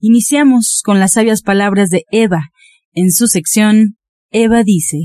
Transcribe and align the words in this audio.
Iniciamos 0.00 0.80
con 0.84 1.00
las 1.00 1.14
sabias 1.14 1.42
palabras 1.42 1.90
de 1.90 2.04
Eva. 2.12 2.50
En 2.92 3.10
su 3.10 3.26
sección, 3.26 3.98
Eva 4.30 4.62
dice. 4.62 4.98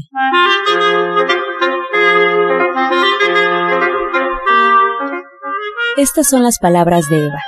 Estas 5.98 6.30
son 6.30 6.44
las 6.44 6.60
palabras 6.60 7.10
de 7.10 7.26
Eva. 7.26 7.42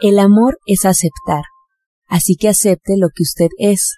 El 0.00 0.18
amor 0.18 0.58
es 0.66 0.84
aceptar, 0.84 1.44
así 2.08 2.34
que 2.34 2.48
acepte 2.48 2.94
lo 2.98 3.06
que 3.14 3.22
usted 3.22 3.50
es. 3.58 3.94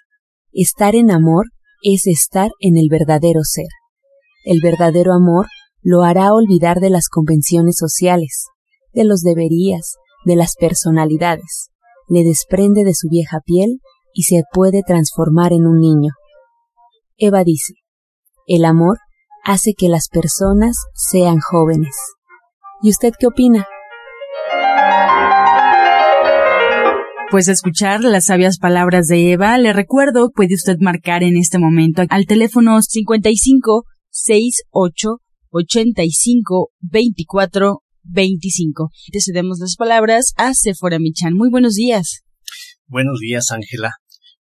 Estar 0.51 0.93
en 0.93 1.09
amor 1.09 1.45
es 1.81 2.05
estar 2.05 2.51
en 2.59 2.77
el 2.77 2.89
verdadero 2.91 3.39
ser. 3.41 3.69
El 4.45 4.61
verdadero 4.61 5.13
amor 5.13 5.47
lo 5.81 6.03
hará 6.03 6.31
olvidar 6.31 6.79
de 6.79 6.91
las 6.91 7.09
convenciones 7.09 7.77
sociales, 7.79 8.45
de 8.93 9.03
los 9.03 9.21
deberías, 9.21 9.95
de 10.25 10.35
las 10.35 10.53
personalidades. 10.59 11.70
Le 12.13 12.25
desprende 12.25 12.83
de 12.83 12.93
su 12.93 13.07
vieja 13.07 13.39
piel 13.39 13.79
y 14.13 14.23
se 14.23 14.41
puede 14.51 14.81
transformar 14.85 15.53
en 15.53 15.65
un 15.65 15.79
niño. 15.79 16.11
Eva 17.15 17.45
dice, 17.45 17.75
el 18.47 18.65
amor 18.65 18.97
hace 19.45 19.71
que 19.77 19.87
las 19.87 20.09
personas 20.09 20.75
sean 20.93 21.39
jóvenes. 21.39 21.95
¿Y 22.81 22.89
usted 22.89 23.13
qué 23.17 23.27
opina? 23.27 23.65
Pues 27.29 27.47
escuchar 27.47 28.03
las 28.03 28.25
sabias 28.25 28.57
palabras 28.57 29.07
de 29.07 29.31
Eva, 29.31 29.57
le 29.57 29.71
recuerdo, 29.71 30.31
puede 30.31 30.55
usted 30.55 30.75
marcar 30.81 31.23
en 31.23 31.37
este 31.37 31.59
momento 31.59 32.03
al 32.09 32.25
teléfono 32.25 32.81
55 32.81 33.85
68 34.09 35.17
85 35.49 36.71
24 36.81 37.80
25. 38.03 38.89
Te 39.11 39.19
cedemos 39.21 39.59
las 39.59 39.75
palabras 39.75 40.33
a 40.37 40.53
Sephora 40.53 40.99
Michan. 40.99 41.33
Muy 41.33 41.49
buenos 41.49 41.75
días. 41.75 42.23
Buenos 42.87 43.19
días, 43.19 43.51
Ángela. 43.51 43.91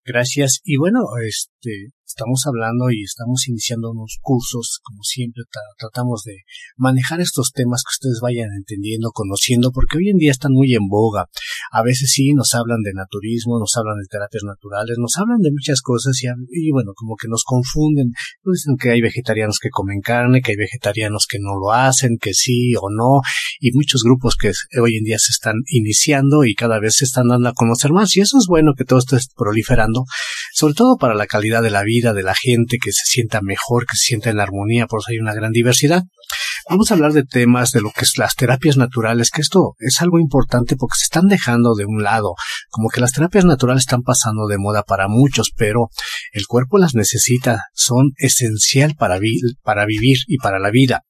Gracias. 0.04 0.60
Y 0.64 0.76
bueno, 0.76 1.00
este, 1.26 1.90
estamos 2.17 2.41
hablando 2.47 2.89
y 2.91 3.03
estamos 3.03 3.47
iniciando 3.47 3.91
unos 3.91 4.17
cursos, 4.22 4.81
como 4.83 5.03
siempre 5.03 5.42
tratamos 5.78 6.23
de 6.25 6.45
manejar 6.78 7.20
estos 7.20 7.53
temas 7.53 7.84
que 7.84 7.92
ustedes 7.92 8.20
vayan 8.23 8.48
entendiendo, 8.56 9.11
conociendo, 9.12 9.70
porque 9.70 9.98
hoy 9.98 10.08
en 10.08 10.17
día 10.17 10.31
están 10.31 10.53
muy 10.53 10.73
en 10.73 10.89
boga. 10.89 11.27
A 11.73 11.83
veces 11.83 12.12
sí 12.12 12.33
nos 12.33 12.55
hablan 12.55 12.81
de 12.81 12.95
naturismo, 12.95 13.58
nos 13.58 13.77
hablan 13.77 13.98
de 13.98 14.08
terapias 14.08 14.45
naturales, 14.45 14.97
nos 14.97 15.14
hablan 15.19 15.41
de 15.41 15.53
muchas 15.53 15.83
cosas 15.83 16.17
y, 16.23 16.70
bueno, 16.73 16.92
como 16.95 17.17
que 17.17 17.28
nos 17.28 17.45
confunden. 17.45 18.12
Dicen 18.42 18.77
que 18.80 18.92
hay 18.92 19.03
vegetarianos 19.03 19.58
que 19.61 19.69
comen 19.69 20.01
carne, 20.01 20.41
que 20.41 20.53
hay 20.53 20.56
vegetarianos 20.56 21.27
que 21.28 21.39
no 21.39 21.58
lo 21.61 21.73
hacen, 21.73 22.17
que 22.17 22.33
sí 22.33 22.73
o 22.80 22.89
no, 22.89 23.20
y 23.61 23.73
muchos 23.73 24.03
grupos 24.03 24.36
que 24.41 24.53
hoy 24.80 24.97
en 24.97 25.05
día 25.05 25.19
se 25.19 25.33
están 25.33 25.56
iniciando 25.67 26.45
y 26.45 26.55
cada 26.55 26.80
vez 26.80 26.97
se 26.97 27.05
están 27.05 27.28
dando 27.28 27.51
a 27.51 27.53
conocer 27.53 27.92
más. 27.92 28.17
Y 28.17 28.20
eso 28.20 28.39
es 28.39 28.47
bueno 28.48 28.73
que 28.75 28.84
todo 28.84 29.01
esto 29.01 29.17
esté 29.17 29.34
proliferando, 29.36 30.05
sobre 30.55 30.73
todo 30.73 30.97
para 30.97 31.14
la 31.14 31.27
calidad 31.27 31.62
de 31.62 31.70
la 31.70 31.83
vida 31.83 32.05
de 32.12 32.22
la 32.22 32.34
gente, 32.34 32.78
que 32.82 32.92
se 32.92 33.04
sienta 33.04 33.40
mejor, 33.42 33.86
que 33.86 33.96
se 33.96 34.06
sienta 34.06 34.30
en 34.30 34.40
armonía, 34.40 34.86
por 34.86 35.00
eso 35.00 35.10
hay 35.10 35.18
una 35.18 35.34
gran 35.34 35.52
diversidad. 35.52 36.02
Vamos 36.68 36.90
a 36.90 36.94
hablar 36.94 37.12
de 37.12 37.22
temas 37.22 37.70
de 37.70 37.80
lo 37.80 37.90
que 37.90 38.05
es 38.05 38.18
las 38.18 38.34
terapias 38.34 38.77
naturales, 38.77 39.30
que 39.30 39.40
esto 39.40 39.74
es 39.78 40.00
algo 40.00 40.18
importante 40.18 40.74
porque 40.77 40.96
se 40.98 41.05
están 41.05 41.28
dejando 41.28 41.74
de 41.74 41.84
un 41.84 42.02
lado, 42.02 42.34
como 42.70 42.89
que 42.89 43.00
las 43.00 43.12
terapias 43.12 43.45
naturales 43.45 43.83
están 43.83 44.02
pasando 44.02 44.46
de 44.48 44.58
moda 44.58 44.83
para 44.83 45.06
muchos, 45.06 45.52
pero 45.56 45.90
el 46.33 46.46
cuerpo 46.46 46.78
las 46.78 46.95
necesita, 46.95 47.66
son 47.72 48.12
esencial 48.16 48.95
para, 48.96 49.18
para 49.62 49.86
vivir 49.86 50.18
y 50.27 50.39
para 50.39 50.58
la 50.58 50.70
vida. 50.70 51.02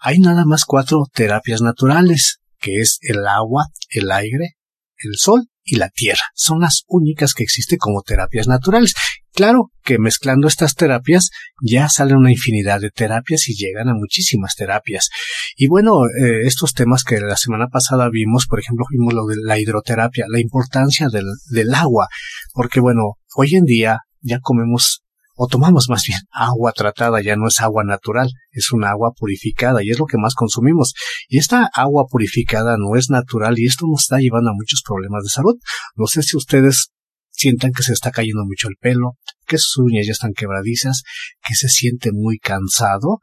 Hay 0.00 0.20
nada 0.20 0.44
más 0.46 0.64
cuatro 0.64 1.06
terapias 1.12 1.60
naturales, 1.60 2.38
que 2.60 2.76
es 2.76 2.98
el 3.02 3.26
agua, 3.26 3.66
el 3.90 4.12
aire, 4.12 4.56
el 4.98 5.16
sol 5.16 5.48
y 5.64 5.76
la 5.76 5.88
tierra. 5.90 6.22
Son 6.34 6.60
las 6.60 6.84
únicas 6.86 7.34
que 7.34 7.42
existen 7.42 7.78
como 7.78 8.02
terapias 8.02 8.46
naturales. 8.46 8.94
Claro 9.38 9.70
que 9.84 10.00
mezclando 10.00 10.48
estas 10.48 10.74
terapias 10.74 11.30
ya 11.62 11.88
salen 11.88 12.16
una 12.16 12.32
infinidad 12.32 12.80
de 12.80 12.90
terapias 12.90 13.48
y 13.48 13.54
llegan 13.54 13.88
a 13.88 13.94
muchísimas 13.94 14.56
terapias. 14.56 15.10
Y 15.56 15.68
bueno, 15.68 16.06
eh, 16.06 16.40
estos 16.42 16.74
temas 16.74 17.04
que 17.04 17.20
la 17.20 17.36
semana 17.36 17.68
pasada 17.68 18.08
vimos, 18.10 18.48
por 18.48 18.58
ejemplo, 18.58 18.84
vimos 18.90 19.14
lo 19.14 19.26
de 19.26 19.36
la 19.40 19.56
hidroterapia, 19.60 20.24
la 20.28 20.40
importancia 20.40 21.06
del, 21.08 21.26
del 21.50 21.72
agua, 21.72 22.08
porque 22.52 22.80
bueno, 22.80 23.12
hoy 23.36 23.54
en 23.54 23.62
día 23.62 24.00
ya 24.22 24.40
comemos 24.40 25.04
o 25.36 25.46
tomamos 25.46 25.86
más 25.88 26.02
bien 26.04 26.18
agua 26.32 26.72
tratada, 26.72 27.22
ya 27.22 27.36
no 27.36 27.46
es 27.46 27.60
agua 27.60 27.84
natural, 27.84 28.32
es 28.50 28.72
una 28.72 28.90
agua 28.90 29.12
purificada 29.16 29.84
y 29.84 29.90
es 29.90 30.00
lo 30.00 30.06
que 30.06 30.18
más 30.18 30.34
consumimos. 30.34 30.94
Y 31.28 31.38
esta 31.38 31.70
agua 31.72 32.06
purificada 32.10 32.76
no 32.76 32.98
es 32.98 33.08
natural 33.08 33.56
y 33.56 33.66
esto 33.66 33.86
nos 33.86 34.00
está 34.00 34.18
llevando 34.18 34.50
a 34.50 34.54
muchos 34.54 34.82
problemas 34.84 35.22
de 35.22 35.30
salud. 35.30 35.54
No 35.94 36.08
sé 36.08 36.24
si 36.24 36.36
ustedes 36.36 36.90
sientan 37.38 37.70
que 37.72 37.84
se 37.84 37.92
está 37.92 38.10
cayendo 38.10 38.44
mucho 38.44 38.68
el 38.68 38.76
pelo, 38.80 39.12
que 39.46 39.58
sus 39.58 39.78
uñas 39.78 40.06
ya 40.06 40.12
están 40.12 40.32
quebradizas, 40.32 41.02
que 41.46 41.54
se 41.54 41.68
siente 41.68 42.10
muy 42.12 42.38
cansado 42.38 43.20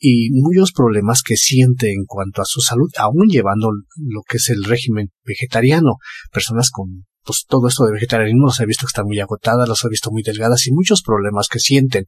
y 0.00 0.30
muchos 0.32 0.72
problemas 0.72 1.22
que 1.22 1.36
siente 1.36 1.92
en 1.92 2.06
cuanto 2.06 2.40
a 2.40 2.46
su 2.46 2.60
salud, 2.60 2.90
aún 2.98 3.28
llevando 3.28 3.68
lo 3.96 4.22
que 4.28 4.38
es 4.38 4.48
el 4.48 4.64
régimen 4.64 5.10
vegetariano. 5.24 5.96
Personas 6.32 6.70
con 6.70 7.04
pues 7.22 7.44
todo 7.46 7.68
esto 7.68 7.84
de 7.84 7.92
vegetarianismo 7.92 8.46
los 8.46 8.58
he 8.60 8.66
visto 8.66 8.86
que 8.86 8.90
están 8.90 9.04
muy 9.04 9.20
agotadas, 9.20 9.68
los 9.68 9.84
he 9.84 9.88
visto 9.90 10.10
muy 10.10 10.22
delgadas 10.22 10.66
y 10.66 10.72
muchos 10.72 11.02
problemas 11.02 11.48
que 11.48 11.58
sienten. 11.58 12.06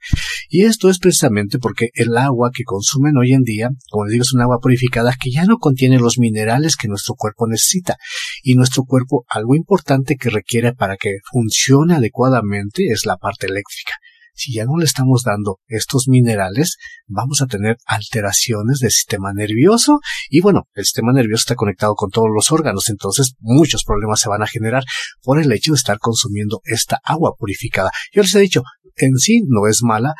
Y 0.48 0.64
esto 0.64 0.88
es 0.88 0.98
precisamente 0.98 1.58
porque 1.58 1.90
el 1.94 2.16
agua 2.16 2.50
que 2.52 2.64
consumen 2.64 3.16
hoy 3.18 3.32
en 3.32 3.42
día, 3.42 3.68
como 3.90 4.06
les 4.06 4.12
digo, 4.12 4.22
es 4.22 4.32
un 4.32 4.40
agua 4.40 4.58
purificada 4.60 5.14
que 5.20 5.30
ya 5.30 5.44
no 5.44 5.58
contiene 5.58 5.98
los 5.98 6.18
minerales 6.18 6.76
que 6.76 6.88
nuestro 6.88 7.14
cuerpo 7.14 7.46
necesita. 7.46 7.96
Y 8.42 8.54
nuestro 8.54 8.84
cuerpo, 8.84 9.24
algo 9.28 9.54
importante 9.54 10.16
que 10.16 10.30
requiere 10.30 10.72
para 10.72 10.96
que 10.96 11.18
funcione 11.30 11.94
adecuadamente 11.94 12.86
es 12.86 13.04
la 13.04 13.16
parte 13.16 13.46
eléctrica 13.46 13.92
si 14.34 14.52
ya 14.54 14.64
no 14.64 14.78
le 14.78 14.84
estamos 14.84 15.22
dando 15.24 15.58
estos 15.66 16.08
minerales, 16.08 16.76
vamos 17.06 17.42
a 17.42 17.46
tener 17.46 17.76
alteraciones 17.86 18.78
del 18.80 18.90
sistema 18.90 19.32
nervioso 19.32 20.00
y 20.28 20.40
bueno, 20.40 20.68
el 20.74 20.84
sistema 20.84 21.12
nervioso 21.12 21.42
está 21.42 21.54
conectado 21.54 21.94
con 21.94 22.10
todos 22.10 22.28
los 22.34 22.50
órganos, 22.52 22.88
entonces 22.88 23.34
muchos 23.38 23.84
problemas 23.84 24.20
se 24.20 24.28
van 24.28 24.42
a 24.42 24.46
generar 24.46 24.84
por 25.22 25.40
el 25.40 25.52
hecho 25.52 25.72
de 25.72 25.76
estar 25.76 25.98
consumiendo 25.98 26.60
esta 26.64 26.98
agua 27.04 27.34
purificada. 27.38 27.90
Yo 28.12 28.22
les 28.22 28.34
he 28.34 28.40
dicho, 28.40 28.62
en 28.96 29.16
sí 29.16 29.42
no 29.46 29.66
es 29.66 29.82
mala, 29.82 30.14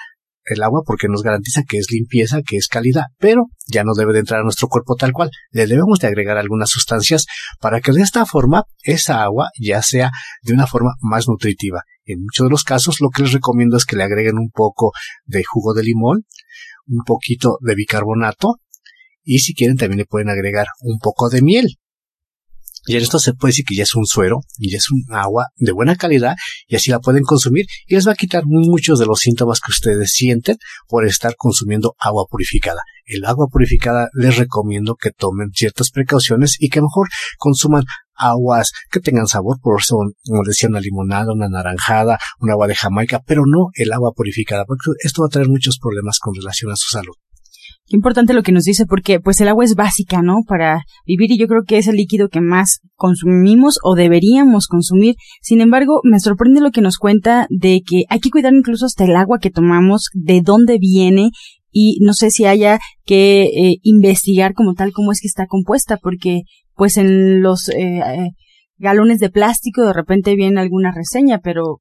el 0.44 0.62
agua 0.62 0.82
porque 0.84 1.08
nos 1.08 1.22
garantiza 1.22 1.62
que 1.69 1.78
es 1.78 1.91
limpieza, 1.91 2.41
que 2.47 2.56
es 2.56 2.69
calidad, 2.69 3.04
pero 3.19 3.47
ya 3.66 3.84
no 3.84 3.94
debe 3.94 4.12
de 4.12 4.20
entrar 4.20 4.41
a 4.41 4.44
nuestro 4.44 4.69
cuerpo 4.69 4.97
tal 4.97 5.12
cual. 5.12 5.30
Le 5.50 5.66
debemos 5.66 5.98
de 6.00 6.08
agregar 6.08 6.38
algunas 6.38 6.70
sustancias 6.70 7.26
para 7.60 7.80
que 7.80 7.92
de 7.92 8.03
esta 8.03 8.26
forma 8.26 8.64
esa 8.82 9.22
agua 9.22 9.50
ya 9.58 9.82
sea 9.82 10.10
de 10.42 10.52
una 10.52 10.66
forma 10.66 10.92
más 11.00 11.28
nutritiva. 11.28 11.82
En 12.04 12.22
muchos 12.22 12.47
de 12.47 12.50
los 12.50 12.64
casos 12.64 13.00
lo 13.00 13.10
que 13.10 13.22
les 13.22 13.32
recomiendo 13.32 13.76
es 13.76 13.84
que 13.84 13.97
le 13.97 14.04
agreguen 14.04 14.38
un 14.38 14.50
poco 14.50 14.92
de 15.25 15.42
jugo 15.44 15.75
de 15.75 15.84
limón, 15.84 16.26
un 16.86 17.04
poquito 17.04 17.58
de 17.60 17.75
bicarbonato 17.75 18.56
y 19.25 19.38
si 19.38 19.54
quieren 19.54 19.76
también 19.76 19.98
le 19.98 20.06
pueden 20.06 20.31
agregar 20.31 20.66
un 20.81 20.98
poco 20.98 21.28
de 21.28 21.42
miel. 21.42 21.78
Y 22.84 22.97
en 22.97 23.03
esto 23.03 23.19
se 23.19 23.34
puede 23.34 23.50
decir 23.50 23.65
que 23.65 23.76
ya 23.76 23.84
es 23.84 23.94
un 23.94 24.06
suero, 24.06 24.41
y 24.59 24.75
es 24.75 24.91
un 24.91 25.04
agua 25.15 25.47
de 25.56 25.72
buena 25.72 25.97
calidad, 25.97 26.37
y 26.66 26.76
así 26.76 26.91
la 26.91 26.98
pueden 26.98 27.23
consumir, 27.23 27.67
y 27.87 27.94
les 27.94 28.06
va 28.06 28.12
a 28.12 28.17
quitar 28.17 28.44
muchos 28.46 28.99
de 28.99 29.06
los 29.06 29.20
síntomas 29.20 29.61
que 29.61 29.70
ustedes 29.70 30.11
sienten 30.12 30.56
por 30.88 31.06
estar 31.06 31.34
consumiendo 31.37 31.94
agua 31.99 32.26
purificada. 32.29 32.82
El 33.05 33.25
agua 33.25 33.46
purificada 33.50 34.08
les 34.14 34.37
recomiendo 34.37 34.96
que 34.96 35.11
tomen 35.11 35.50
ciertas 35.52 35.90
precauciones 35.90 36.56
y 36.58 36.69
que 36.69 36.81
mejor 36.81 37.08
consuman 37.38 37.84
aguas 38.14 38.73
que 38.90 39.00
tengan 39.00 39.26
sabor, 39.26 39.58
por 39.61 39.81
eso, 39.81 39.96
como 40.25 40.43
decía, 40.44 40.69
una 40.69 40.81
limonada, 40.81 41.32
una 41.32 41.49
naranjada, 41.49 42.19
un 42.38 42.50
agua 42.50 42.67
de 42.67 42.75
Jamaica, 42.75 43.23
pero 43.26 43.43
no 43.46 43.69
el 43.75 43.93
agua 43.93 44.12
purificada, 44.14 44.64
porque 44.64 44.90
esto 45.05 45.23
va 45.23 45.26
a 45.26 45.31
traer 45.31 45.49
muchos 45.49 45.78
problemas 45.78 46.19
con 46.20 46.35
relación 46.35 46.70
a 46.73 46.76
su 46.76 46.88
salud. 46.90 47.14
Qué 47.92 47.96
importante 47.96 48.32
lo 48.32 48.42
que 48.42 48.52
nos 48.52 48.64
dice 48.64 48.86
porque 48.86 49.20
pues 49.20 49.38
el 49.42 49.48
agua 49.48 49.66
es 49.66 49.74
básica, 49.74 50.22
¿no? 50.22 50.44
Para 50.48 50.82
vivir 51.04 51.30
y 51.30 51.36
yo 51.36 51.46
creo 51.46 51.64
que 51.66 51.76
es 51.76 51.88
el 51.88 51.96
líquido 51.96 52.30
que 52.30 52.40
más 52.40 52.80
consumimos 52.94 53.78
o 53.84 53.94
deberíamos 53.94 54.66
consumir. 54.66 55.16
Sin 55.42 55.60
embargo, 55.60 56.00
me 56.02 56.18
sorprende 56.18 56.62
lo 56.62 56.70
que 56.70 56.80
nos 56.80 56.96
cuenta 56.96 57.46
de 57.50 57.82
que 57.86 58.04
hay 58.08 58.20
que 58.20 58.30
cuidar 58.30 58.54
incluso 58.54 58.86
hasta 58.86 59.04
el 59.04 59.14
agua 59.14 59.40
que 59.40 59.50
tomamos, 59.50 60.08
de 60.14 60.40
dónde 60.40 60.78
viene 60.78 61.32
y 61.70 61.98
no 62.00 62.14
sé 62.14 62.30
si 62.30 62.46
haya 62.46 62.80
que 63.04 63.42
eh, 63.42 63.76
investigar 63.82 64.54
como 64.54 64.72
tal 64.72 64.92
cómo 64.92 65.12
es 65.12 65.20
que 65.20 65.28
está 65.28 65.46
compuesta 65.46 65.98
porque 65.98 66.44
pues 66.74 66.96
en 66.96 67.42
los 67.42 67.68
eh, 67.68 67.98
eh, 67.98 68.30
galones 68.78 69.18
de 69.18 69.28
plástico 69.28 69.84
de 69.84 69.92
repente 69.92 70.34
viene 70.34 70.62
alguna 70.62 70.92
reseña, 70.92 71.40
pero 71.44 71.80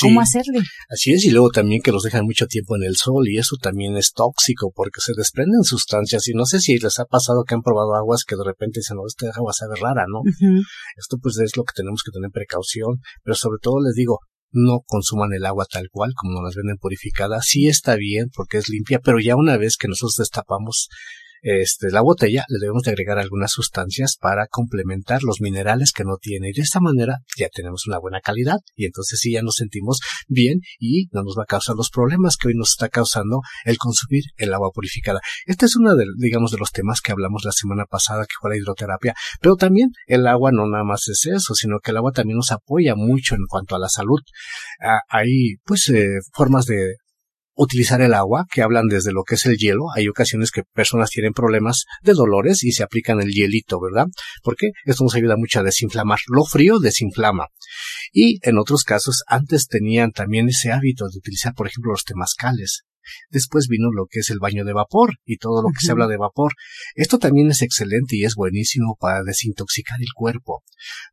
cómo 0.00 0.20
hacerle. 0.20 0.60
Así 0.88 1.12
es, 1.12 1.24
y 1.24 1.30
luego 1.30 1.50
también 1.50 1.80
que 1.82 1.92
los 1.92 2.02
dejan 2.02 2.24
mucho 2.24 2.46
tiempo 2.46 2.76
en 2.76 2.84
el 2.84 2.96
sol 2.96 3.28
y 3.28 3.38
eso 3.38 3.56
también 3.60 3.96
es 3.96 4.12
tóxico 4.12 4.72
porque 4.74 5.00
se 5.00 5.12
desprenden 5.16 5.62
sustancias 5.64 6.28
y 6.28 6.32
no 6.34 6.46
sé 6.46 6.60
si 6.60 6.78
les 6.78 6.98
ha 6.98 7.04
pasado 7.04 7.44
que 7.44 7.54
han 7.54 7.62
probado 7.62 7.94
aguas 7.94 8.24
que 8.24 8.36
de 8.36 8.44
repente 8.44 8.80
dicen, 8.80 8.96
no, 8.96 9.02
esta 9.06 9.30
agua 9.36 9.52
sabe 9.52 9.76
rara, 9.80 10.06
¿no? 10.08 10.20
Esto 10.96 11.18
pues 11.20 11.38
es 11.38 11.56
lo 11.56 11.64
que 11.64 11.72
tenemos 11.74 12.02
que 12.04 12.12
tener 12.12 12.30
precaución, 12.30 13.00
pero 13.22 13.34
sobre 13.34 13.58
todo 13.60 13.80
les 13.82 13.94
digo, 13.94 14.20
no 14.50 14.80
consuman 14.86 15.32
el 15.32 15.44
agua 15.46 15.66
tal 15.70 15.88
cual 15.90 16.12
como 16.14 16.34
nos 16.34 16.44
las 16.44 16.54
venden 16.54 16.78
purificada. 16.78 17.40
Sí 17.42 17.66
está 17.66 17.96
bien 17.96 18.30
porque 18.34 18.58
es 18.58 18.68
limpia, 18.68 19.00
pero 19.00 19.18
ya 19.18 19.36
una 19.36 19.56
vez 19.56 19.76
que 19.76 19.88
nosotros 19.88 20.16
destapamos 20.16 20.88
este, 21.44 21.90
la 21.90 22.00
botella 22.00 22.44
le 22.48 22.58
debemos 22.58 22.84
de 22.84 22.92
agregar 22.92 23.18
algunas 23.18 23.52
sustancias 23.52 24.16
para 24.18 24.46
complementar 24.46 25.22
los 25.22 25.42
minerales 25.42 25.92
que 25.92 26.04
no 26.04 26.16
tiene 26.16 26.48
y 26.48 26.52
de 26.52 26.62
esta 26.62 26.80
manera 26.80 27.18
ya 27.38 27.48
tenemos 27.52 27.86
una 27.86 27.98
buena 27.98 28.20
calidad 28.20 28.60
y 28.74 28.86
entonces 28.86 29.20
sí 29.20 29.32
ya 29.32 29.42
nos 29.42 29.56
sentimos 29.56 30.00
bien 30.26 30.60
y 30.78 31.08
no 31.12 31.22
nos 31.22 31.36
va 31.38 31.42
a 31.42 31.46
causar 31.46 31.76
los 31.76 31.90
problemas 31.90 32.38
que 32.38 32.48
hoy 32.48 32.54
nos 32.54 32.70
está 32.70 32.88
causando 32.88 33.42
el 33.66 33.76
consumir 33.76 34.24
el 34.36 34.54
agua 34.54 34.70
purificada. 34.72 35.20
Este 35.44 35.66
es 35.66 35.76
uno 35.76 35.94
de, 35.96 36.06
digamos, 36.18 36.50
de 36.50 36.56
los 36.56 36.72
temas 36.72 37.02
que 37.02 37.12
hablamos 37.12 37.44
la 37.44 37.52
semana 37.52 37.84
pasada 37.84 38.22
que 38.22 38.34
fue 38.40 38.50
la 38.50 38.56
hidroterapia, 38.56 39.14
pero 39.40 39.56
también 39.56 39.90
el 40.06 40.26
agua 40.26 40.50
no 40.50 40.66
nada 40.66 40.84
más 40.84 41.08
es 41.08 41.26
eso, 41.26 41.54
sino 41.54 41.78
que 41.80 41.90
el 41.90 41.98
agua 41.98 42.12
también 42.12 42.36
nos 42.36 42.52
apoya 42.52 42.94
mucho 42.94 43.34
en 43.34 43.44
cuanto 43.46 43.76
a 43.76 43.78
la 43.78 43.88
salud. 43.88 44.20
Ah, 44.82 45.00
hay 45.10 45.56
pues 45.64 45.90
eh, 45.90 46.20
formas 46.32 46.64
de 46.64 46.96
utilizar 47.54 48.00
el 48.02 48.14
agua, 48.14 48.46
que 48.52 48.62
hablan 48.62 48.88
desde 48.88 49.12
lo 49.12 49.22
que 49.24 49.36
es 49.36 49.46
el 49.46 49.56
hielo. 49.56 49.86
Hay 49.94 50.08
ocasiones 50.08 50.50
que 50.50 50.62
personas 50.62 51.10
tienen 51.10 51.32
problemas 51.32 51.84
de 52.02 52.12
dolores 52.12 52.64
y 52.64 52.72
se 52.72 52.82
aplican 52.82 53.20
el 53.20 53.30
hielito, 53.30 53.80
¿verdad? 53.80 54.06
Porque 54.42 54.70
esto 54.84 55.04
nos 55.04 55.14
ayuda 55.14 55.36
mucho 55.36 55.60
a 55.60 55.62
desinflamar. 55.62 56.18
Lo 56.28 56.44
frío 56.44 56.78
desinflama. 56.78 57.48
Y 58.12 58.38
en 58.42 58.58
otros 58.58 58.84
casos, 58.84 59.22
antes 59.26 59.66
tenían 59.68 60.12
también 60.12 60.48
ese 60.48 60.72
hábito 60.72 61.06
de 61.08 61.18
utilizar, 61.18 61.54
por 61.54 61.66
ejemplo, 61.66 61.92
los 61.92 62.04
temazcales. 62.04 62.82
Después 63.30 63.66
vino 63.68 63.90
lo 63.92 64.06
que 64.08 64.20
es 64.20 64.30
el 64.30 64.38
baño 64.38 64.64
de 64.64 64.72
vapor 64.72 65.14
y 65.24 65.38
todo 65.38 65.62
lo 65.62 65.68
que 65.68 65.84
se 65.84 65.92
habla 65.92 66.06
de 66.06 66.16
vapor. 66.16 66.52
Esto 66.94 67.18
también 67.18 67.50
es 67.50 67.62
excelente 67.62 68.16
y 68.16 68.24
es 68.24 68.34
buenísimo 68.34 68.96
para 68.98 69.22
desintoxicar 69.22 70.00
el 70.00 70.12
cuerpo. 70.14 70.62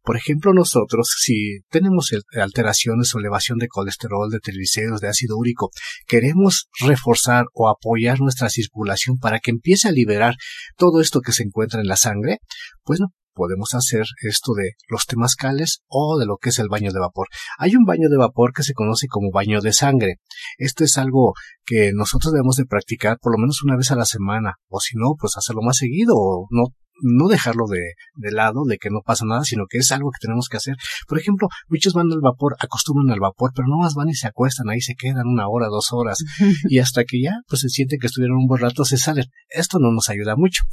Por 0.03 0.17
ejemplo, 0.17 0.53
nosotros, 0.53 1.15
si 1.19 1.59
tenemos 1.69 2.11
alteraciones 2.33 3.13
o 3.13 3.19
elevación 3.19 3.57
de 3.57 3.67
colesterol, 3.67 4.29
de 4.29 4.39
triglicéridos, 4.39 5.01
de 5.01 5.09
ácido 5.09 5.37
úrico, 5.37 5.71
queremos 6.07 6.67
reforzar 6.79 7.45
o 7.53 7.69
apoyar 7.69 8.19
nuestra 8.19 8.49
circulación 8.49 9.17
para 9.17 9.39
que 9.39 9.51
empiece 9.51 9.87
a 9.87 9.91
liberar 9.91 10.35
todo 10.77 11.01
esto 11.01 11.21
que 11.21 11.31
se 11.31 11.43
encuentra 11.43 11.81
en 11.81 11.87
la 11.87 11.97
sangre, 11.97 12.39
pues 12.83 12.99
no, 12.99 13.07
podemos 13.41 13.73
hacer 13.73 14.03
esto 14.21 14.53
de 14.53 14.73
los 14.87 15.07
temazcales 15.07 15.81
o 15.87 16.19
de 16.19 16.27
lo 16.27 16.37
que 16.37 16.49
es 16.49 16.59
el 16.59 16.69
baño 16.69 16.91
de 16.91 16.99
vapor. 16.99 17.27
Hay 17.57 17.75
un 17.75 17.85
baño 17.85 18.07
de 18.07 18.17
vapor 18.17 18.53
que 18.53 18.61
se 18.61 18.75
conoce 18.75 19.07
como 19.07 19.31
baño 19.31 19.61
de 19.61 19.73
sangre. 19.73 20.17
Esto 20.59 20.83
es 20.83 20.99
algo 20.99 21.33
que 21.65 21.91
nosotros 21.91 22.33
debemos 22.33 22.57
de 22.57 22.65
practicar 22.65 23.17
por 23.19 23.31
lo 23.31 23.39
menos 23.39 23.63
una 23.63 23.77
vez 23.77 23.89
a 23.89 23.95
la 23.95 24.05
semana, 24.05 24.57
o 24.67 24.79
si 24.79 24.95
no, 24.95 25.15
pues 25.19 25.33
hacerlo 25.37 25.63
más 25.63 25.77
seguido, 25.77 26.13
o 26.15 26.45
no 26.51 26.65
no 27.01 27.27
dejarlo 27.27 27.65
de, 27.67 27.93
de, 28.15 28.31
lado, 28.31 28.63
de 28.65 28.77
que 28.77 28.89
no 28.89 29.01
pasa 29.03 29.25
nada, 29.25 29.43
sino 29.43 29.65
que 29.69 29.79
es 29.79 29.91
algo 29.91 30.11
que 30.11 30.25
tenemos 30.25 30.47
que 30.49 30.57
hacer. 30.57 30.75
Por 31.07 31.19
ejemplo, 31.19 31.47
muchos 31.67 31.93
van 31.93 32.11
al 32.11 32.21
vapor, 32.21 32.55
acostumbran 32.59 33.11
al 33.11 33.19
vapor, 33.19 33.51
pero 33.55 33.67
no 33.67 33.77
más 33.77 33.93
van 33.95 34.09
y 34.09 34.13
se 34.13 34.27
acuestan, 34.27 34.69
ahí 34.69 34.81
se 34.81 34.95
quedan 34.95 35.27
una 35.27 35.47
hora, 35.47 35.67
dos 35.67 35.87
horas, 35.91 36.19
y 36.69 36.79
hasta 36.79 37.03
que 37.03 37.21
ya, 37.21 37.33
pues 37.47 37.61
se 37.61 37.69
siente 37.69 37.97
que 37.99 38.07
estuvieron 38.07 38.37
un 38.37 38.47
buen 38.47 38.61
rato, 38.61 38.85
se 38.85 38.97
salen. 38.97 39.25
Esto 39.49 39.79
no 39.79 39.91
nos 39.91 40.09
ayuda 40.09 40.35
mucho. 40.35 40.63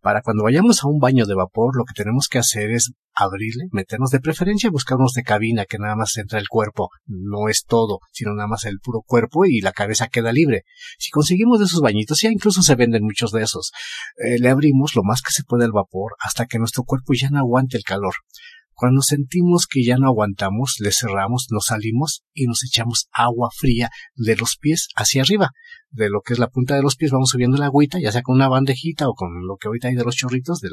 Para 0.00 0.22
cuando 0.22 0.44
vayamos 0.44 0.82
a 0.82 0.88
un 0.88 0.98
baño 0.98 1.26
de 1.26 1.34
vapor, 1.34 1.76
lo 1.76 1.84
que 1.84 1.94
tenemos 1.94 2.28
que 2.28 2.38
hacer 2.38 2.70
es 2.70 2.92
abrirle, 3.14 3.64
meternos 3.72 4.10
de 4.10 4.20
preferencia, 4.20 4.70
buscarnos 4.70 5.12
de 5.12 5.22
cabina 5.22 5.64
que 5.66 5.78
nada 5.78 5.96
más 5.96 6.16
entra 6.16 6.38
el 6.38 6.48
cuerpo, 6.48 6.88
no 7.06 7.48
es 7.48 7.64
todo, 7.66 7.98
sino 8.10 8.34
nada 8.34 8.48
más 8.48 8.64
el 8.64 8.78
puro 8.80 9.02
cuerpo 9.04 9.44
y 9.44 9.60
la 9.60 9.72
cabeza 9.72 10.08
queda 10.08 10.32
libre. 10.32 10.62
Si 10.98 11.10
conseguimos 11.10 11.58
de 11.58 11.66
esos 11.66 11.80
bañitos, 11.80 12.20
ya 12.22 12.30
incluso 12.30 12.62
se 12.62 12.74
venden 12.74 13.04
muchos 13.04 13.30
de 13.32 13.42
esos, 13.42 13.72
eh, 14.16 14.38
le 14.38 14.48
abrimos 14.48 14.94
lo 14.94 15.02
más 15.02 15.20
que 15.20 15.32
se 15.32 15.44
puede 15.44 15.64
vapor 15.72 16.12
hasta 16.18 16.46
que 16.46 16.58
nuestro 16.58 16.84
cuerpo 16.84 17.12
ya 17.14 17.30
no 17.30 17.38
aguante 17.38 17.76
el 17.76 17.84
calor. 17.84 18.14
Cuando 18.74 19.02
sentimos 19.02 19.66
que 19.70 19.84
ya 19.84 19.96
no 19.96 20.08
aguantamos, 20.08 20.76
le 20.80 20.90
cerramos, 20.92 21.46
nos 21.50 21.66
salimos 21.66 22.24
y 22.32 22.46
nos 22.46 22.64
echamos 22.64 23.06
agua 23.12 23.48
fría 23.56 23.90
de 24.16 24.34
los 24.34 24.56
pies 24.60 24.88
hacia 24.96 25.22
arriba. 25.22 25.50
De 25.90 26.08
lo 26.08 26.22
que 26.22 26.32
es 26.32 26.38
la 26.38 26.48
punta 26.48 26.74
de 26.74 26.82
los 26.82 26.96
pies 26.96 27.12
vamos 27.12 27.28
subiendo 27.28 27.58
la 27.58 27.66
agüita, 27.66 28.00
ya 28.00 28.10
sea 28.10 28.22
con 28.22 28.34
una 28.34 28.48
bandejita 28.48 29.08
o 29.08 29.14
con 29.14 29.46
lo 29.46 29.56
que 29.56 29.68
ahorita 29.68 29.88
hay 29.88 29.94
de 29.94 30.04
los 30.04 30.16
chorritos, 30.16 30.60
de, 30.60 30.70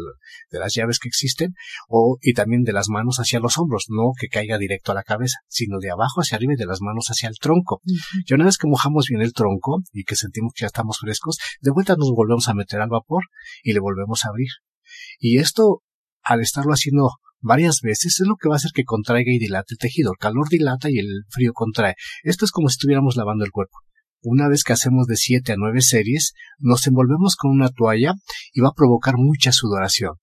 las 0.58 0.74
llaves 0.74 0.98
que 0.98 1.10
existen, 1.10 1.54
o 1.90 2.18
y 2.22 2.34
también 2.34 2.64
de 2.64 2.72
las 2.72 2.88
manos 2.88 3.18
hacia 3.18 3.40
los 3.42 3.58
hombros, 3.58 3.88
no 3.90 4.14
que 4.20 4.28
caiga 4.28 4.58
directo 4.58 4.94
a 4.94 4.96
la 4.96 5.04
cabeza, 5.04 5.38
sino 5.48 5.78
de 5.80 5.92
abajo 5.92 6.22
hacia 6.22 6.38
arriba 6.38 6.54
y 6.54 6.58
de 6.58 6.66
las 6.66 6.82
manos 6.82 7.08
hacia 7.10 7.28
el 7.28 7.38
tronco. 7.38 7.82
Y 8.26 8.34
una 8.34 8.46
vez 8.46 8.58
que 8.58 8.68
mojamos 8.68 9.08
bien 9.10 9.22
el 9.22 9.34
tronco 9.34 9.84
y 9.92 10.04
que 10.04 10.16
sentimos 10.16 10.54
que 10.56 10.62
ya 10.62 10.68
estamos 10.68 10.98
frescos, 11.00 11.38
de 11.62 11.72
vuelta 11.72 11.96
nos 11.98 12.12
volvemos 12.12 12.48
a 12.48 12.54
meter 12.54 12.80
al 12.80 12.90
vapor 12.90 13.26
y 13.62 13.74
le 13.74 13.82
volvemos 13.82 14.24
a 14.24 14.30
abrir. 14.30 14.50
Y 15.20 15.38
esto, 15.38 15.84
al 16.24 16.42
estarlo 16.42 16.72
haciendo 16.72 17.10
varias 17.42 17.82
veces 17.82 18.20
es 18.20 18.28
lo 18.28 18.36
que 18.36 18.50
va 18.50 18.56
a 18.56 18.58
hacer 18.58 18.72
que 18.74 18.84
contraiga 18.84 19.32
y 19.32 19.40
dilate 19.40 19.74
el 19.74 19.78
tejido. 19.78 20.12
El 20.12 20.18
calor 20.18 20.48
dilata 20.50 20.90
y 20.90 20.98
el 20.98 21.26
frío 21.30 21.52
contrae. 21.54 21.96
Esto 22.24 22.46
es 22.46 22.52
como 22.52 22.70
si 22.70 22.74
estuviéramos 22.74 23.16
lavando 23.16 23.46
el 23.46 23.52
cuerpo. 23.52 23.78
Una 24.22 24.50
vez 24.50 24.64
que 24.64 24.74
hacemos 24.74 25.08
de 25.08 25.16
7 25.16 25.54
a 25.54 25.56
9 25.58 25.82
series, 25.82 26.34
nos 26.58 26.86
envolvemos 26.88 27.36
con 27.36 27.52
una 27.52 27.70
toalla 27.70 28.14
y 28.54 28.62
va 28.62 28.70
a 28.70 28.74
provocar 28.76 29.16
mucha 29.18 29.52
sudoración. 29.52 30.16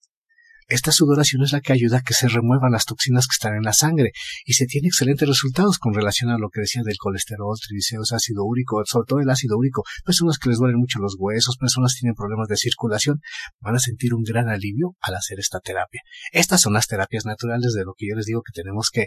Esta 0.68 0.90
sudoración 0.90 1.44
es 1.44 1.52
la 1.52 1.60
que 1.60 1.72
ayuda 1.72 1.98
a 1.98 2.02
que 2.02 2.12
se 2.12 2.26
remuevan 2.26 2.72
las 2.72 2.86
toxinas 2.86 3.28
que 3.28 3.34
están 3.34 3.54
en 3.54 3.62
la 3.62 3.72
sangre 3.72 4.10
y 4.44 4.54
se 4.54 4.66
tiene 4.66 4.88
excelentes 4.88 5.28
resultados 5.28 5.78
con 5.78 5.94
relación 5.94 6.30
a 6.30 6.38
lo 6.38 6.50
que 6.50 6.62
decía 6.62 6.82
del 6.84 6.96
colesterol, 6.98 7.56
triglicéridos, 7.64 8.10
ácido 8.10 8.44
úrico, 8.44 8.82
sobre 8.84 9.06
todo 9.06 9.20
el 9.20 9.30
ácido 9.30 9.56
úrico. 9.56 9.84
Personas 10.04 10.38
que 10.38 10.48
les 10.48 10.58
duelen 10.58 10.78
mucho 10.78 10.98
los 10.98 11.14
huesos, 11.20 11.56
personas 11.56 11.94
que 11.94 12.00
tienen 12.00 12.16
problemas 12.16 12.48
de 12.48 12.56
circulación, 12.56 13.20
van 13.60 13.76
a 13.76 13.78
sentir 13.78 14.12
un 14.12 14.24
gran 14.24 14.48
alivio 14.48 14.96
al 15.00 15.14
hacer 15.14 15.38
esta 15.38 15.60
terapia. 15.60 16.00
Estas 16.32 16.62
son 16.62 16.72
las 16.72 16.88
terapias 16.88 17.26
naturales 17.26 17.72
de 17.72 17.84
lo 17.84 17.94
que 17.96 18.08
yo 18.08 18.16
les 18.16 18.26
digo 18.26 18.42
que 18.42 18.60
tenemos 18.60 18.90
que 18.90 19.06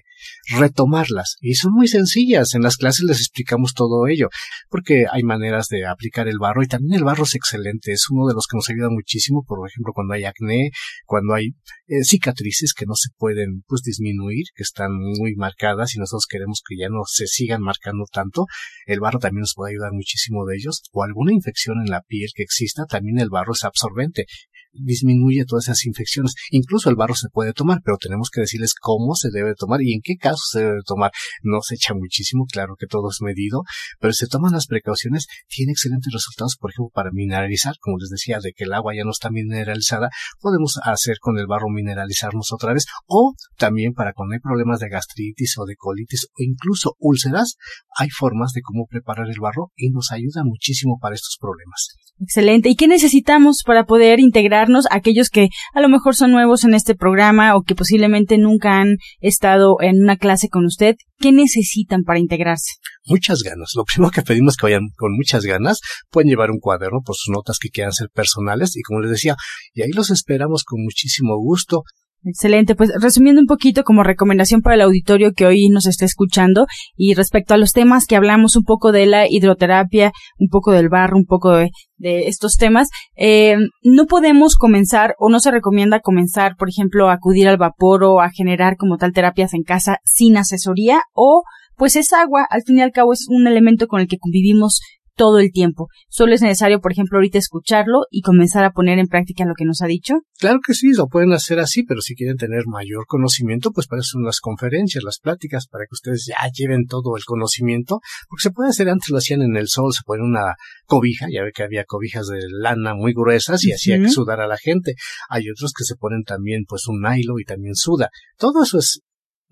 retomarlas 0.57 1.35
y 1.41 1.55
son 1.55 1.73
muy 1.73 1.89
sencillas. 1.89 2.55
En 2.55 2.61
las 2.61 2.77
clases 2.77 3.03
les 3.05 3.19
explicamos 3.19 3.73
todo 3.73 4.07
ello 4.07 4.29
porque 4.69 5.07
hay 5.11 5.23
maneras 5.23 5.67
de 5.67 5.85
aplicar 5.85 6.29
el 6.29 6.39
barro 6.39 6.63
y 6.63 6.67
también 6.67 6.93
el 6.93 7.03
barro 7.03 7.23
es 7.23 7.35
excelente. 7.35 7.91
Es 7.91 8.09
uno 8.09 8.27
de 8.27 8.33
los 8.33 8.47
que 8.47 8.55
nos 8.55 8.69
ayuda 8.69 8.87
muchísimo, 8.89 9.43
por 9.45 9.67
ejemplo, 9.67 9.91
cuando 9.93 10.13
hay 10.13 10.23
acné, 10.23 10.71
cuando 11.05 11.33
hay 11.33 11.48
eh, 11.87 12.03
cicatrices 12.03 12.73
que 12.73 12.85
no 12.85 12.95
se 12.95 13.09
pueden 13.17 13.63
pues 13.67 13.81
disminuir, 13.81 14.45
que 14.55 14.63
están 14.63 14.91
muy 14.93 15.35
marcadas 15.35 15.95
y 15.95 15.99
nosotros 15.99 16.25
queremos 16.29 16.61
que 16.67 16.77
ya 16.77 16.89
no 16.89 17.01
se 17.05 17.27
sigan 17.27 17.61
marcando 17.61 18.05
tanto. 18.11 18.45
El 18.85 18.99
barro 18.99 19.19
también 19.19 19.41
nos 19.41 19.53
puede 19.55 19.73
ayudar 19.73 19.91
muchísimo 19.93 20.45
de 20.45 20.55
ellos. 20.57 20.83
O 20.91 21.03
alguna 21.03 21.33
infección 21.33 21.77
en 21.79 21.91
la 21.91 22.01
piel 22.01 22.29
que 22.33 22.43
exista, 22.43 22.85
también 22.85 23.19
el 23.19 23.29
barro 23.29 23.53
es 23.53 23.63
absorbente 23.63 24.25
disminuye 24.71 25.45
todas 25.45 25.65
esas 25.65 25.85
infecciones. 25.85 26.33
Incluso 26.51 26.89
el 26.89 26.95
barro 26.95 27.15
se 27.15 27.29
puede 27.29 27.53
tomar, 27.53 27.79
pero 27.83 27.97
tenemos 27.97 28.29
que 28.29 28.41
decirles 28.41 28.73
cómo 28.79 29.15
se 29.15 29.29
debe 29.31 29.53
tomar 29.55 29.81
y 29.81 29.93
en 29.93 30.01
qué 30.03 30.15
caso 30.15 30.41
se 30.51 30.59
debe 30.59 30.79
tomar. 30.85 31.11
No 31.43 31.61
se 31.61 31.75
echa 31.75 31.93
muchísimo, 31.93 32.45
claro 32.45 32.75
que 32.77 32.87
todo 32.87 33.09
es 33.09 33.19
medido, 33.21 33.63
pero 33.99 34.13
si 34.13 34.25
se 34.25 34.27
toman 34.27 34.53
las 34.53 34.67
precauciones, 34.67 35.27
tiene 35.47 35.71
excelentes 35.71 36.11
resultados, 36.13 36.55
por 36.59 36.71
ejemplo, 36.71 36.91
para 36.93 37.11
mineralizar, 37.11 37.75
como 37.79 37.97
les 37.97 38.09
decía, 38.09 38.39
de 38.41 38.53
que 38.55 38.65
el 38.65 38.73
agua 38.73 38.93
ya 38.95 39.03
no 39.03 39.11
está 39.11 39.29
mineralizada, 39.29 40.09
podemos 40.39 40.79
hacer 40.83 41.17
con 41.19 41.37
el 41.37 41.47
barro 41.47 41.69
mineralizarnos 41.69 42.51
otra 42.51 42.73
vez, 42.73 42.85
o 43.05 43.33
también 43.57 43.93
para 43.93 44.13
cuando 44.13 44.33
hay 44.33 44.39
problemas 44.39 44.79
de 44.79 44.89
gastritis 44.89 45.57
o 45.57 45.65
de 45.65 45.75
colitis 45.75 46.27
o 46.31 46.43
incluso 46.43 46.95
úlceras, 46.99 47.55
hay 47.97 48.09
formas 48.09 48.53
de 48.53 48.61
cómo 48.61 48.85
preparar 48.85 49.29
el 49.29 49.39
barro 49.39 49.71
y 49.75 49.89
nos 49.89 50.11
ayuda 50.11 50.43
muchísimo 50.43 50.97
para 50.99 51.15
estos 51.15 51.37
problemas. 51.39 51.95
Excelente. 52.21 52.69
¿Y 52.69 52.75
qué 52.75 52.87
necesitamos 52.87 53.63
para 53.65 53.85
poder 53.85 54.19
integrarnos 54.59 54.85
aquellos 54.91 55.29
que 55.29 55.49
a 55.73 55.81
lo 55.81 55.89
mejor 55.89 56.15
son 56.15 56.31
nuevos 56.31 56.63
en 56.63 56.73
este 56.73 56.95
programa 56.95 57.55
o 57.55 57.61
que 57.61 57.75
posiblemente 57.75 58.37
nunca 58.37 58.79
han 58.79 58.97
estado 59.21 59.77
en 59.81 60.01
una 60.01 60.17
clase 60.17 60.49
con 60.49 60.65
usted? 60.65 60.95
¿Qué 61.17 61.31
necesitan 61.31 62.03
para 62.03 62.19
integrarse? 62.19 62.73
Muchas 63.05 63.41
ganas. 63.43 63.71
Lo 63.75 63.83
primero 63.83 64.11
que 64.11 64.21
pedimos 64.21 64.55
que 64.57 64.67
vayan 64.67 64.89
con 64.97 65.11
muchas 65.15 65.45
ganas. 65.45 65.79
Pueden 66.09 66.29
llevar 66.29 66.51
un 66.51 66.59
cuaderno 66.59 66.99
por 67.03 67.15
sus 67.15 67.33
notas 67.33 67.57
que 67.59 67.69
quieran 67.69 67.93
ser 67.93 68.09
personales 68.13 68.75
y 68.75 68.81
como 68.81 69.01
les 69.01 69.11
decía, 69.11 69.35
y 69.73 69.81
ahí 69.81 69.91
los 69.91 70.11
esperamos 70.11 70.63
con 70.63 70.81
muchísimo 70.83 71.37
gusto. 71.37 71.83
Excelente, 72.23 72.75
pues 72.75 72.91
resumiendo 73.01 73.39
un 73.39 73.47
poquito 73.47 73.83
como 73.83 74.03
recomendación 74.03 74.61
para 74.61 74.75
el 74.75 74.81
auditorio 74.81 75.31
que 75.31 75.45
hoy 75.45 75.69
nos 75.69 75.85
está 75.85 76.03
escuchando 76.03 76.67
y 76.97 77.13
respecto 77.13 77.53
a 77.53 77.57
los 77.57 77.71
temas 77.71 78.05
que 78.05 78.17
hablamos 78.17 78.57
un 78.57 78.65
poco 78.65 78.91
de 78.91 79.05
la 79.05 79.25
hidroterapia, 79.29 80.11
un 80.37 80.49
poco 80.49 80.73
del 80.73 80.89
barro, 80.89 81.15
un 81.15 81.25
poco 81.25 81.51
de, 81.55 81.69
estos 82.01 82.55
temas, 82.57 82.89
eh, 83.15 83.55
no 83.83 84.05
podemos 84.05 84.55
comenzar 84.55 85.15
o 85.17 85.29
no 85.29 85.39
se 85.39 85.51
recomienda 85.51 86.01
comenzar, 86.01 86.55
por 86.57 86.69
ejemplo, 86.69 87.09
a 87.09 87.13
acudir 87.13 87.47
al 87.47 87.57
vapor 87.57 88.03
o 88.03 88.19
a 88.19 88.29
generar 88.29 88.75
como 88.75 88.97
tal 88.97 89.13
terapias 89.13 89.53
en 89.53 89.63
casa 89.63 89.97
sin 90.03 90.35
asesoría 90.35 91.01
o 91.13 91.43
pues 91.75 91.95
es 91.95 92.11
agua, 92.11 92.45
al 92.49 92.63
fin 92.63 92.79
y 92.79 92.81
al 92.81 92.91
cabo 92.91 93.13
es 93.13 93.25
un 93.29 93.47
elemento 93.47 93.87
con 93.87 94.01
el 94.01 94.07
que 94.09 94.17
convivimos 94.17 94.81
todo 95.19 95.39
el 95.39 95.51
tiempo. 95.51 95.89
Solo 96.07 96.33
es 96.33 96.41
necesario, 96.41 96.79
por 96.79 96.93
ejemplo, 96.93 97.17
ahorita 97.17 97.37
escucharlo 97.37 98.05
y 98.09 98.21
comenzar 98.21 98.63
a 98.63 98.71
poner 98.71 98.99
en 98.99 99.07
práctica 99.07 99.43
lo 99.43 99.53
que 99.53 99.65
nos 99.65 99.81
ha 99.81 99.85
dicho. 99.85 100.13
Claro 100.39 100.59
que 100.65 100.73
sí, 100.73 100.93
lo 100.93 101.07
pueden 101.07 101.33
hacer 101.33 101.59
así, 101.59 101.83
pero 101.83 101.99
si 101.99 102.15
quieren 102.15 102.37
tener 102.37 102.63
mayor 102.67 103.03
conocimiento, 103.05 103.71
pues 103.71 103.87
para 103.87 103.99
eso 103.99 104.11
son 104.13 104.23
las 104.23 104.39
conferencias, 104.39 105.03
las 105.03 105.19
pláticas, 105.19 105.67
para 105.67 105.83
que 105.83 105.91
ustedes 105.91 106.25
ya 106.25 106.49
lleven 106.53 106.85
todo 106.87 107.17
el 107.17 107.25
conocimiento, 107.25 107.99
porque 108.29 108.43
se 108.43 108.51
puede 108.51 108.69
hacer 108.69 108.87
antes 108.87 109.09
lo 109.09 109.17
hacían 109.17 109.41
en 109.41 109.57
el 109.57 109.67
sol, 109.67 109.91
se 109.91 110.03
ponen 110.05 110.23
una 110.23 110.55
cobija, 110.85 111.25
ya 111.29 111.43
ve 111.43 111.51
que 111.53 111.63
había 111.63 111.83
cobijas 111.83 112.27
de 112.27 112.39
lana 112.49 112.95
muy 112.95 113.11
gruesas 113.13 113.61
y 113.65 113.73
hacía 113.73 113.99
que 113.99 114.07
sudar 114.07 114.39
a 114.39 114.47
la 114.47 114.57
gente. 114.57 114.93
Hay 115.27 115.49
otros 115.49 115.73
que 115.77 115.83
se 115.83 115.97
ponen 115.97 116.23
también 116.23 116.63
pues 116.65 116.87
un 116.87 117.01
nylon 117.01 117.41
y 117.41 117.43
también 117.43 117.75
suda. 117.75 118.09
Todo 118.37 118.63
eso 118.63 118.77
es 118.77 119.01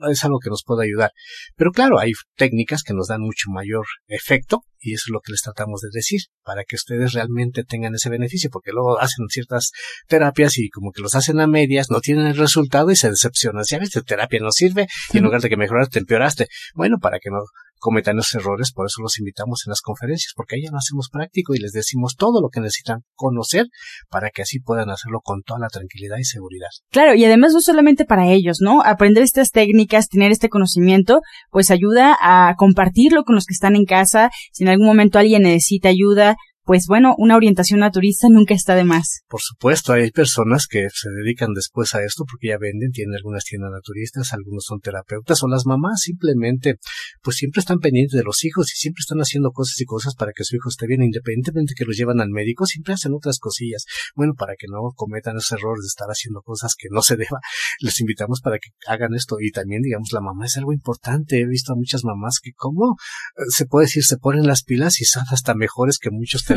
es 0.10 0.24
algo 0.24 0.40
que 0.40 0.50
nos 0.50 0.64
puede 0.64 0.86
ayudar. 0.86 1.12
Pero 1.56 1.72
claro, 1.72 2.00
hay 2.00 2.12
técnicas 2.36 2.84
que 2.84 2.94
nos 2.94 3.08
dan 3.08 3.22
mucho 3.22 3.50
mayor 3.50 3.86
efecto 4.08 4.64
y 4.80 4.94
eso 4.94 5.06
es 5.08 5.12
lo 5.12 5.22
que 5.22 5.32
les 5.32 5.42
tratamos 5.42 5.82
de 5.82 5.90
decir, 5.92 6.22
para 6.44 6.64
que 6.64 6.76
ustedes 6.76 7.14
realmente 7.14 7.64
tengan 7.64 7.96
ese 7.96 8.10
beneficio, 8.10 8.50
porque 8.52 8.72
luego 8.72 9.00
hacen 9.00 9.28
ciertas 9.28 9.72
terapias 10.08 10.58
y 10.58 10.70
como 10.70 10.92
que 10.92 11.02
los 11.02 11.16
hacen 11.16 11.40
a 11.40 11.48
medias, 11.48 11.90
no 11.90 12.00
tienen 12.00 12.28
el 12.28 12.38
resultado 12.38 12.92
y 12.92 12.96
se 12.96 13.10
decepcionan. 13.10 13.64
Ya 13.68 13.80
ves, 13.80 13.92
tu 13.92 14.04
terapia 14.04 14.40
no 14.40 14.52
sirve 14.52 14.88
y 15.14 15.18
en 15.18 15.24
lugar 15.24 15.42
de 15.42 15.50
que 15.50 15.58
mejoraste, 15.58 15.94
te 15.94 16.00
empeoraste. 16.00 16.48
Bueno, 16.76 16.98
para 17.00 17.20
que 17.20 17.30
no 17.30 17.40
cometan 17.80 18.18
esos 18.20 18.36
errores, 18.36 18.72
por 18.72 18.86
eso 18.86 19.02
los 19.02 19.20
invitamos 19.20 19.64
en 19.66 19.72
las 19.72 19.82
conferencias, 19.82 20.34
porque 20.36 20.56
ahí 20.56 20.64
ya 20.64 20.72
lo 20.72 20.78
hacemos 20.78 21.10
práctico 21.12 21.56
y 21.56 21.60
les 21.60 21.72
decimos 21.72 22.16
todo 22.18 22.42
lo 22.42 22.50
que 22.50 22.60
necesitan 22.60 23.04
conocer 23.16 23.68
para 24.10 24.30
que 24.30 24.42
así 24.42 24.60
puedan 24.60 24.90
hacerlo 24.90 25.22
con 25.24 25.42
toda 25.44 25.60
la 25.60 25.68
tranquilidad 25.68 26.18
y 26.20 26.24
seguridad. 26.24 26.70
Claro, 26.92 27.14
y 27.16 27.26
además 27.26 27.54
no 27.54 27.62
solamente 27.62 28.06
para 28.06 28.28
ellos, 28.28 28.58
¿no? 28.62 28.82
Aprender 28.84 29.24
estas 29.24 29.52
técnicas, 29.52 30.08
tener 30.08 30.32
este 30.32 30.50
conocimiento, 30.50 31.22
pues 31.50 31.72
ayuda 31.72 32.18
a 32.20 32.56
compartirlo 32.58 33.24
con 33.24 33.36
los 33.36 33.46
que 33.46 33.54
están 33.54 33.76
en 33.76 33.86
casa. 33.86 34.30
Si 34.52 34.64
en 34.64 34.70
algún 34.70 34.88
momento 34.88 35.20
alguien 35.20 35.44
necesita 35.44 35.90
ayuda, 35.90 36.36
pues 36.68 36.86
bueno, 36.86 37.16
una 37.18 37.38
orientación 37.38 37.80
naturista 37.80 38.28
nunca 38.30 38.54
está 38.54 38.76
de 38.76 38.84
más. 38.84 39.22
Por 39.30 39.40
supuesto, 39.40 39.94
hay 39.94 40.12
personas 40.12 40.68
que 40.68 40.88
se 40.94 41.10
dedican 41.10 41.54
después 41.54 41.96
a 41.96 42.04
esto 42.04 42.26
porque 42.30 42.50
ya 42.50 42.58
venden, 42.60 42.92
tienen 42.92 43.16
algunas 43.16 43.46
tiendas 43.46 43.72
naturistas, 43.72 44.34
algunos 44.34 44.66
son 44.66 44.82
terapeutas 44.82 45.42
o 45.44 45.48
las 45.48 45.66
mamás 45.66 46.02
simplemente, 46.02 46.76
pues 47.24 47.38
siempre 47.38 47.62
están 47.62 47.80
pendientes 47.80 48.18
de 48.18 48.24
los 48.26 48.44
hijos 48.44 48.70
y 48.74 48.76
siempre 48.76 49.00
están 49.00 49.20
haciendo 49.20 49.52
cosas 49.52 49.80
y 49.80 49.86
cosas 49.86 50.14
para 50.16 50.34
que 50.36 50.44
su 50.44 50.58
hijo 50.58 50.68
esté 50.68 50.88
bien, 50.88 51.04
independientemente 51.04 51.74
que 51.74 51.86
los 51.86 51.96
llevan 51.96 52.20
al 52.20 52.32
médico, 52.32 52.66
siempre 52.66 52.94
hacen 52.94 53.14
otras 53.14 53.40
cosillas. 53.40 53.86
Bueno, 54.14 54.34
para 54.38 54.56
que 54.60 54.68
no 54.68 54.92
cometan 54.94 55.38
esos 55.38 55.54
errores 55.54 55.84
de 55.84 55.88
estar 55.88 56.10
haciendo 56.10 56.42
cosas 56.42 56.76
que 56.78 56.90
no 56.92 57.02
se 57.02 57.16
deba, 57.16 57.40
les 57.80 58.02
invitamos 58.02 58.42
para 58.42 58.60
que 58.60 58.72
hagan 58.88 59.14
esto 59.16 59.38
y 59.40 59.52
también, 59.52 59.82
digamos, 59.82 60.10
la 60.12 60.20
mamá 60.20 60.46
es 60.46 60.58
algo 60.58 60.74
importante. 60.74 61.40
He 61.40 61.48
visto 61.48 61.72
a 61.72 61.78
muchas 61.78 62.04
mamás 62.04 62.40
que, 62.44 62.52
como 62.52 62.98
eh, 63.38 63.44
se 63.48 63.66
puede 63.66 63.86
decir, 63.86 64.04
se 64.04 64.18
ponen 64.18 64.48
las 64.48 64.64
pilas 64.64 65.00
y 65.00 65.06
son 65.06 65.24
hasta 65.32 65.56
mejores 65.56 65.98
que 65.98 66.10
muchos 66.12 66.44
terapeutas, 66.44 66.57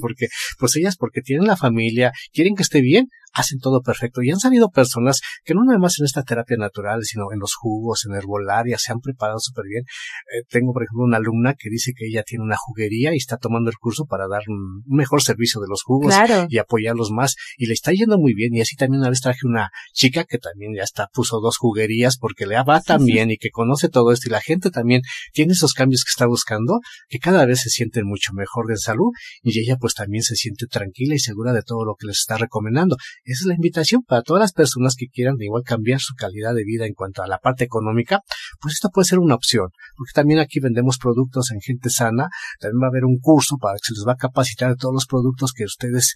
porque 0.00 0.26
pues 0.58 0.76
ellas 0.76 0.96
porque 0.96 1.22
tienen 1.22 1.46
la 1.46 1.56
familia, 1.56 2.12
quieren 2.32 2.54
que 2.54 2.62
esté 2.62 2.80
bien, 2.80 3.08
hacen 3.32 3.58
todo 3.58 3.82
perfecto. 3.82 4.22
Y 4.22 4.30
han 4.30 4.38
salido 4.38 4.70
personas 4.70 5.20
que 5.44 5.54
no 5.54 5.64
nada 5.64 5.78
más 5.78 5.98
en 5.98 6.06
esta 6.06 6.22
terapia 6.22 6.56
natural, 6.56 7.02
sino 7.04 7.32
en 7.32 7.38
los 7.38 7.54
jugos, 7.54 8.04
en 8.06 8.14
herbolaria, 8.14 8.78
se 8.78 8.92
han 8.92 9.00
preparado 9.00 9.38
súper 9.38 9.64
bien. 9.66 9.84
Eh, 9.84 10.44
tengo, 10.48 10.72
por 10.72 10.82
ejemplo, 10.82 11.04
una 11.04 11.16
alumna 11.16 11.54
que 11.54 11.70
dice 11.70 11.92
que 11.96 12.06
ella 12.06 12.22
tiene 12.22 12.44
una 12.44 12.56
juguería 12.56 13.14
y 13.14 13.16
está 13.16 13.36
tomando 13.36 13.70
el 13.70 13.76
curso 13.76 14.06
para 14.06 14.28
dar 14.28 14.42
un, 14.48 14.82
mejor 14.86 15.22
servicio 15.22 15.60
de 15.60 15.66
los 15.68 15.82
jugos 15.82 16.14
y 16.48 16.58
apoyarlos 16.58 17.10
más. 17.10 17.34
Y 17.56 17.66
le 17.66 17.74
está 17.74 17.92
yendo 17.92 18.18
muy 18.18 18.34
bien. 18.34 18.54
Y 18.54 18.60
así 18.60 18.76
también 18.76 19.00
una 19.00 19.10
vez 19.10 19.20
traje 19.20 19.46
una 19.46 19.70
chica 19.92 20.24
que 20.24 20.38
también 20.38 20.72
ya 20.76 20.82
está, 20.82 21.08
puso 21.12 21.40
dos 21.40 21.56
juguerías 21.56 22.18
porque 22.18 22.46
le 22.46 22.62
va 22.62 22.80
tan 22.80 23.04
bien 23.04 23.30
y 23.30 23.36
que 23.36 23.50
conoce 23.50 23.88
todo 23.88 24.12
esto. 24.12 24.28
Y 24.28 24.32
la 24.32 24.40
gente 24.40 24.70
también 24.70 25.02
tiene 25.32 25.52
esos 25.52 25.72
cambios 25.72 26.04
que 26.04 26.10
está 26.10 26.26
buscando, 26.26 26.80
que 27.08 27.18
cada 27.18 27.46
vez 27.46 27.60
se 27.60 27.70
sienten 27.70 28.06
mucho 28.06 28.32
mejor 28.34 28.66
de 28.66 28.76
salud 28.76 29.10
y 29.42 29.58
ella 29.58 29.76
pues 29.76 29.94
también 29.94 30.22
se 30.22 30.36
siente 30.36 30.66
tranquila 30.66 31.14
y 31.14 31.18
segura 31.18 31.52
de 31.52 31.62
todo 31.62 31.84
lo 31.84 31.94
que 31.94 32.06
les 32.06 32.18
está 32.18 32.36
recomendando. 32.36 32.96
Esa 33.24 33.44
es 33.44 33.46
la 33.46 33.54
invitación 33.54 34.02
para 34.02 34.22
todas 34.22 34.40
las 34.40 34.52
personas 34.52 34.96
que 34.96 35.06
quieran 35.06 35.36
igual 35.38 35.62
cambiar 35.64 36.00
su 36.00 36.14
calidad 36.14 36.54
de 36.54 36.64
vida 36.64 36.86
en 36.86 36.94
cuanto 36.94 37.22
a 37.22 37.28
la 37.28 37.38
parte 37.38 37.62
económica, 37.62 38.20
pues 38.60 38.74
esta 38.74 38.88
puede 38.88 39.06
ser 39.06 39.20
una 39.20 39.36
opción, 39.36 39.68
porque 39.96 40.10
también 40.12 40.40
aquí 40.40 40.58
vendemos 40.58 40.98
productos 40.98 41.52
en 41.52 41.60
gente 41.60 41.88
sana, 41.88 42.28
también 42.58 42.82
va 42.82 42.86
a 42.86 42.90
haber 42.90 43.04
un 43.04 43.18
curso 43.20 43.58
para 43.58 43.74
que 43.74 43.86
se 43.86 43.94
les 43.94 44.04
va 44.06 44.14
a 44.14 44.16
capacitar 44.16 44.70
de 44.70 44.76
todos 44.76 44.92
los 44.92 45.06
productos 45.06 45.52
que 45.52 45.64
ustedes 45.64 46.14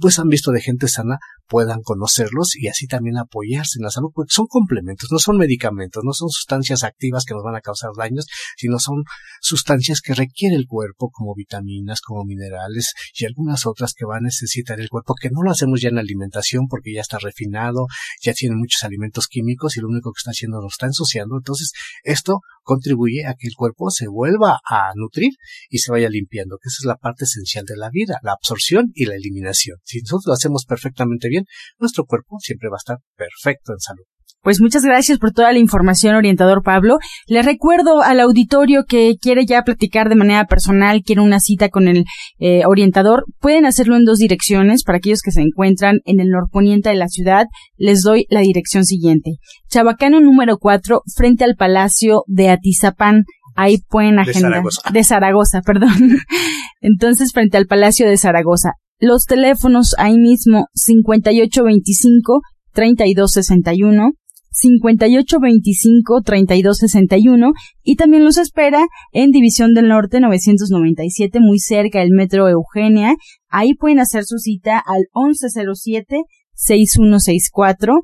pues 0.00 0.18
han 0.18 0.26
visto 0.26 0.50
de 0.50 0.60
gente 0.60 0.88
sana, 0.88 1.18
puedan 1.46 1.80
conocerlos 1.80 2.56
y 2.56 2.66
así 2.66 2.88
también 2.88 3.18
apoyarse 3.18 3.78
en 3.78 3.84
la 3.84 3.90
salud, 3.90 4.10
porque 4.12 4.34
son 4.34 4.46
complementos, 4.48 5.10
no 5.12 5.20
son 5.20 5.36
medicamentos, 5.36 6.02
no 6.04 6.12
son 6.12 6.28
sustancias 6.28 6.82
activas 6.82 7.24
que 7.24 7.34
nos 7.34 7.44
van 7.44 7.54
a 7.54 7.60
causar 7.60 7.90
daños, 7.96 8.26
sino 8.56 8.80
son 8.80 9.04
sustancias 9.40 10.00
que 10.00 10.14
requiere 10.14 10.56
el 10.56 10.66
cuerpo 10.66 11.10
como 11.10 11.36
vitaminas, 11.36 12.00
como 12.00 12.24
minerales 12.24 12.94
y 13.14 13.26
algunas 13.26 13.64
otras 13.64 13.94
que 13.94 14.04
va 14.04 14.16
a 14.16 14.20
necesitar 14.20 14.80
el 14.80 14.88
cuerpo, 14.88 15.14
que 15.14 15.30
no 15.30 15.42
lo 15.42 15.52
hacemos 15.52 15.80
ya 15.80 15.88
en 15.88 15.98
alimentación 15.98 16.47
porque 16.68 16.92
ya 16.94 17.00
está 17.00 17.18
refinado, 17.18 17.86
ya 18.22 18.32
tiene 18.32 18.56
muchos 18.56 18.82
alimentos 18.84 19.26
químicos 19.26 19.76
y 19.76 19.80
lo 19.80 19.88
único 19.88 20.12
que 20.12 20.18
está 20.18 20.30
haciendo 20.30 20.60
lo 20.60 20.68
está 20.68 20.86
ensuciando. 20.86 21.36
Entonces, 21.36 21.72
esto 22.02 22.40
contribuye 22.62 23.26
a 23.26 23.34
que 23.34 23.48
el 23.48 23.54
cuerpo 23.54 23.90
se 23.90 24.08
vuelva 24.08 24.60
a 24.68 24.90
nutrir 24.94 25.32
y 25.68 25.78
se 25.78 25.90
vaya 25.90 26.08
limpiando, 26.08 26.58
que 26.62 26.68
esa 26.68 26.78
es 26.82 26.86
la 26.86 26.96
parte 26.96 27.24
esencial 27.24 27.64
de 27.64 27.76
la 27.76 27.90
vida, 27.90 28.18
la 28.22 28.32
absorción 28.32 28.90
y 28.94 29.06
la 29.06 29.14
eliminación. 29.14 29.78
Si 29.84 30.00
nosotros 30.00 30.26
lo 30.26 30.32
hacemos 30.34 30.64
perfectamente 30.66 31.28
bien, 31.28 31.44
nuestro 31.78 32.04
cuerpo 32.04 32.38
siempre 32.40 32.68
va 32.68 32.76
a 32.76 32.84
estar 32.84 32.98
perfecto 33.16 33.72
en 33.72 33.80
salud. 33.80 34.17
Pues 34.42 34.60
muchas 34.60 34.84
gracias 34.84 35.18
por 35.18 35.32
toda 35.32 35.52
la 35.52 35.58
información, 35.58 36.14
orientador 36.14 36.62
Pablo. 36.62 36.98
Le 37.26 37.42
recuerdo 37.42 38.02
al 38.02 38.20
auditorio 38.20 38.84
que 38.88 39.16
quiere 39.20 39.44
ya 39.46 39.62
platicar 39.62 40.08
de 40.08 40.14
manera 40.14 40.46
personal, 40.46 41.02
quiere 41.04 41.22
una 41.22 41.40
cita 41.40 41.68
con 41.68 41.88
el 41.88 42.04
eh, 42.38 42.62
orientador, 42.64 43.24
pueden 43.40 43.66
hacerlo 43.66 43.96
en 43.96 44.04
dos 44.04 44.18
direcciones. 44.18 44.84
Para 44.84 44.98
aquellos 44.98 45.22
que 45.22 45.32
se 45.32 45.40
encuentran 45.40 45.98
en 46.04 46.20
el 46.20 46.28
norponiente 46.28 46.88
de 46.88 46.94
la 46.94 47.08
ciudad, 47.08 47.46
les 47.76 48.02
doy 48.02 48.26
la 48.30 48.40
dirección 48.40 48.84
siguiente. 48.84 49.32
Chabacano 49.68 50.20
número 50.20 50.58
4, 50.58 51.02
frente 51.16 51.44
al 51.44 51.56
Palacio 51.56 52.22
de 52.26 52.50
Atizapán. 52.50 53.24
Ahí 53.56 53.78
pueden 53.88 54.20
agendar. 54.20 54.42
De 54.42 54.48
Zaragoza. 54.50 54.90
De 54.92 55.04
Zaragoza, 55.04 55.60
perdón. 55.62 56.18
Entonces, 56.80 57.32
frente 57.32 57.56
al 57.56 57.66
Palacio 57.66 58.08
de 58.08 58.16
Zaragoza. 58.16 58.74
Los 59.00 59.24
teléfonos 59.24 59.96
ahí 59.98 60.16
mismo, 60.16 60.66
5825 60.74 62.40
3261 62.72 64.12
5825-3261 64.52 67.52
y 67.82 67.96
también 67.96 68.24
los 68.24 68.38
espera 68.38 68.86
en 69.12 69.30
División 69.30 69.74
del 69.74 69.88
Norte 69.88 70.20
997, 70.20 71.40
muy 71.40 71.58
cerca 71.58 71.98
del 72.00 72.10
Metro 72.10 72.48
Eugenia. 72.48 73.14
Ahí 73.48 73.74
pueden 73.74 74.00
hacer 74.00 74.24
su 74.24 74.38
cita 74.38 74.78
al 74.78 75.04
1107-6164, 75.14 78.00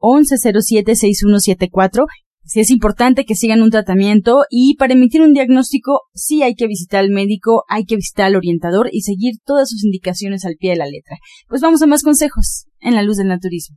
1107-6174. 0.00 2.06
Si 2.44 2.60
es 2.60 2.70
importante 2.70 3.24
que 3.26 3.34
sigan 3.34 3.60
un 3.60 3.70
tratamiento 3.70 4.44
y 4.48 4.76
para 4.76 4.94
emitir 4.94 5.20
un 5.20 5.34
diagnóstico 5.34 6.04
sí 6.14 6.42
hay 6.42 6.54
que 6.54 6.66
visitar 6.66 7.00
al 7.00 7.10
médico, 7.10 7.64
hay 7.68 7.84
que 7.84 7.96
visitar 7.96 8.24
al 8.24 8.36
orientador 8.36 8.88
y 8.90 9.02
seguir 9.02 9.34
todas 9.44 9.68
sus 9.68 9.84
indicaciones 9.84 10.46
al 10.46 10.56
pie 10.58 10.70
de 10.70 10.76
la 10.76 10.86
letra. 10.86 11.18
Pues 11.46 11.60
vamos 11.60 11.82
a 11.82 11.86
más 11.86 12.02
consejos 12.02 12.64
en 12.80 12.94
la 12.94 13.02
luz 13.02 13.18
del 13.18 13.28
naturismo. 13.28 13.76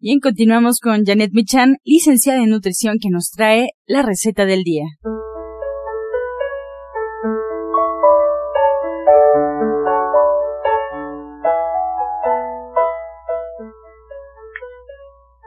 Bien, 0.00 0.20
continuamos 0.22 0.78
con 0.80 1.02
Janet 1.04 1.32
Michan, 1.34 1.78
licenciada 1.84 2.38
en 2.38 2.50
nutrición, 2.50 2.98
que 3.02 3.10
nos 3.10 3.32
trae 3.34 3.70
la 3.84 4.02
receta 4.02 4.44
del 4.44 4.62
día. 4.62 4.84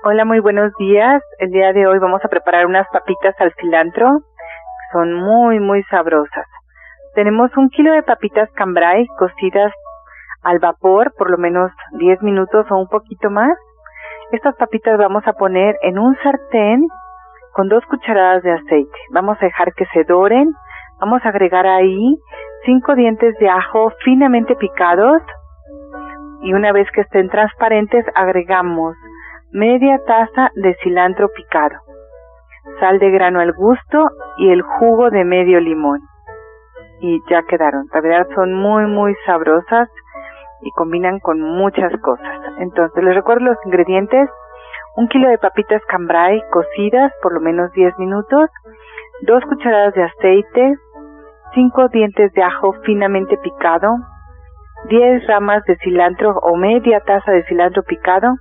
Hola, 0.04 0.26
muy 0.26 0.42
buenos 0.42 0.74
días. 0.78 1.24
El 1.40 1.52
día 1.52 1.72
de 1.72 1.88
hoy 1.88 2.00
vamos 2.00 2.20
a 2.26 2.28
preparar 2.28 2.66
unas 2.66 2.86
papitas 2.92 3.34
al 3.40 3.54
cilantro. 3.58 4.10
Son 4.92 5.14
muy, 5.14 5.62
muy 5.62 5.82
sabrosas. 5.84 6.46
Tenemos 7.16 7.52
un 7.56 7.70
kilo 7.70 7.94
de 7.94 8.04
papitas 8.04 8.50
cambrai 8.56 9.08
cocidas 9.18 9.72
al 10.42 10.60
vapor 10.60 11.14
por 11.18 11.32
lo 11.32 11.38
menos 11.38 11.72
10 12.00 12.22
minutos 12.22 12.66
o 12.70 12.76
un 12.76 12.90
poquito 12.90 13.30
más. 13.30 13.56
Estas 14.32 14.56
papitas 14.56 14.98
vamos 14.98 15.28
a 15.28 15.34
poner 15.34 15.76
en 15.82 16.00
un 16.00 16.16
sartén 16.24 16.88
con 17.54 17.68
dos 17.68 17.86
cucharadas 17.88 18.42
de 18.44 18.52
aceite. 18.52 18.98
Vamos 19.12 19.38
a 19.42 19.46
dejar 19.46 19.74
que 19.74 19.86
se 19.94 20.06
doren. 20.06 20.54
Vamos 21.02 21.22
a 21.26 21.30
agregar 21.30 21.68
ahí 21.68 22.18
cinco 22.66 22.96
dientes 22.96 23.36
de 23.40 23.50
ajo 23.50 23.92
finamente 24.06 24.56
picados, 24.56 25.22
y 26.44 26.54
una 26.54 26.72
vez 26.72 26.88
que 26.92 27.02
estén 27.02 27.30
transparentes 27.30 28.06
agregamos 28.16 28.96
media 29.52 30.00
taza 30.06 30.50
de 30.56 30.76
cilantro 30.82 31.30
picado, 31.36 31.78
sal 32.80 33.00
de 33.00 33.12
grano 33.12 33.40
al 33.42 33.52
gusto 33.54 34.10
y 34.38 34.50
el 34.50 34.62
jugo 34.62 35.10
de 35.10 35.26
medio 35.26 35.60
limón. 35.60 36.00
Y 37.02 37.20
ya 37.30 37.44
quedaron. 37.44 37.88
La 37.94 38.02
verdad 38.02 38.28
son 38.36 38.54
muy 38.54 38.86
muy 38.86 39.16
sabrosas 39.26 39.90
y 40.62 40.72
combinan 40.72 41.20
con 41.20 41.42
muchas 41.42 41.92
cosas. 42.02 42.41
Entonces 42.60 43.04
les 43.04 43.16
recuerdo 43.16 43.46
los 43.46 43.58
ingredientes. 43.66 44.30
Un 44.96 45.08
kilo 45.08 45.30
de 45.30 45.38
papitas 45.38 45.82
cambrai 45.88 46.42
cocidas 46.52 47.12
por 47.22 47.34
lo 47.34 47.40
menos 47.40 47.72
10 47.74 47.98
minutos, 47.98 48.50
dos 49.22 49.44
cucharadas 49.46 49.94
de 49.94 50.04
aceite, 50.04 50.76
cinco 51.54 51.88
dientes 51.90 52.32
de 52.34 52.44
ajo 52.44 52.74
finamente 52.84 53.38
picado, 53.38 53.98
10 54.90 55.28
ramas 55.28 55.64
de 55.66 55.78
cilantro 55.78 56.38
o 56.42 56.58
media 56.58 57.02
taza 57.06 57.32
de 57.32 57.44
cilantro 57.46 57.84
picado, 57.84 58.36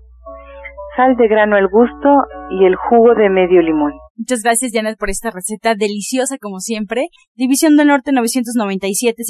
sal 0.96 1.16
de 1.16 1.28
grano 1.28 1.56
al 1.56 1.68
gusto 1.68 2.24
y 2.50 2.64
el 2.64 2.74
jugo 2.76 3.14
de 3.14 3.28
medio 3.28 3.62
limón. 3.62 3.92
Muchas 4.16 4.42
gracias, 4.42 4.72
Janet, 4.74 4.98
por 4.98 5.08
esta 5.08 5.30
receta 5.30 5.74
deliciosa 5.74 6.36
como 6.38 6.58
siempre. 6.58 7.08
División 7.34 7.76
del 7.76 7.88
Norte 7.88 8.12
997 8.12 9.22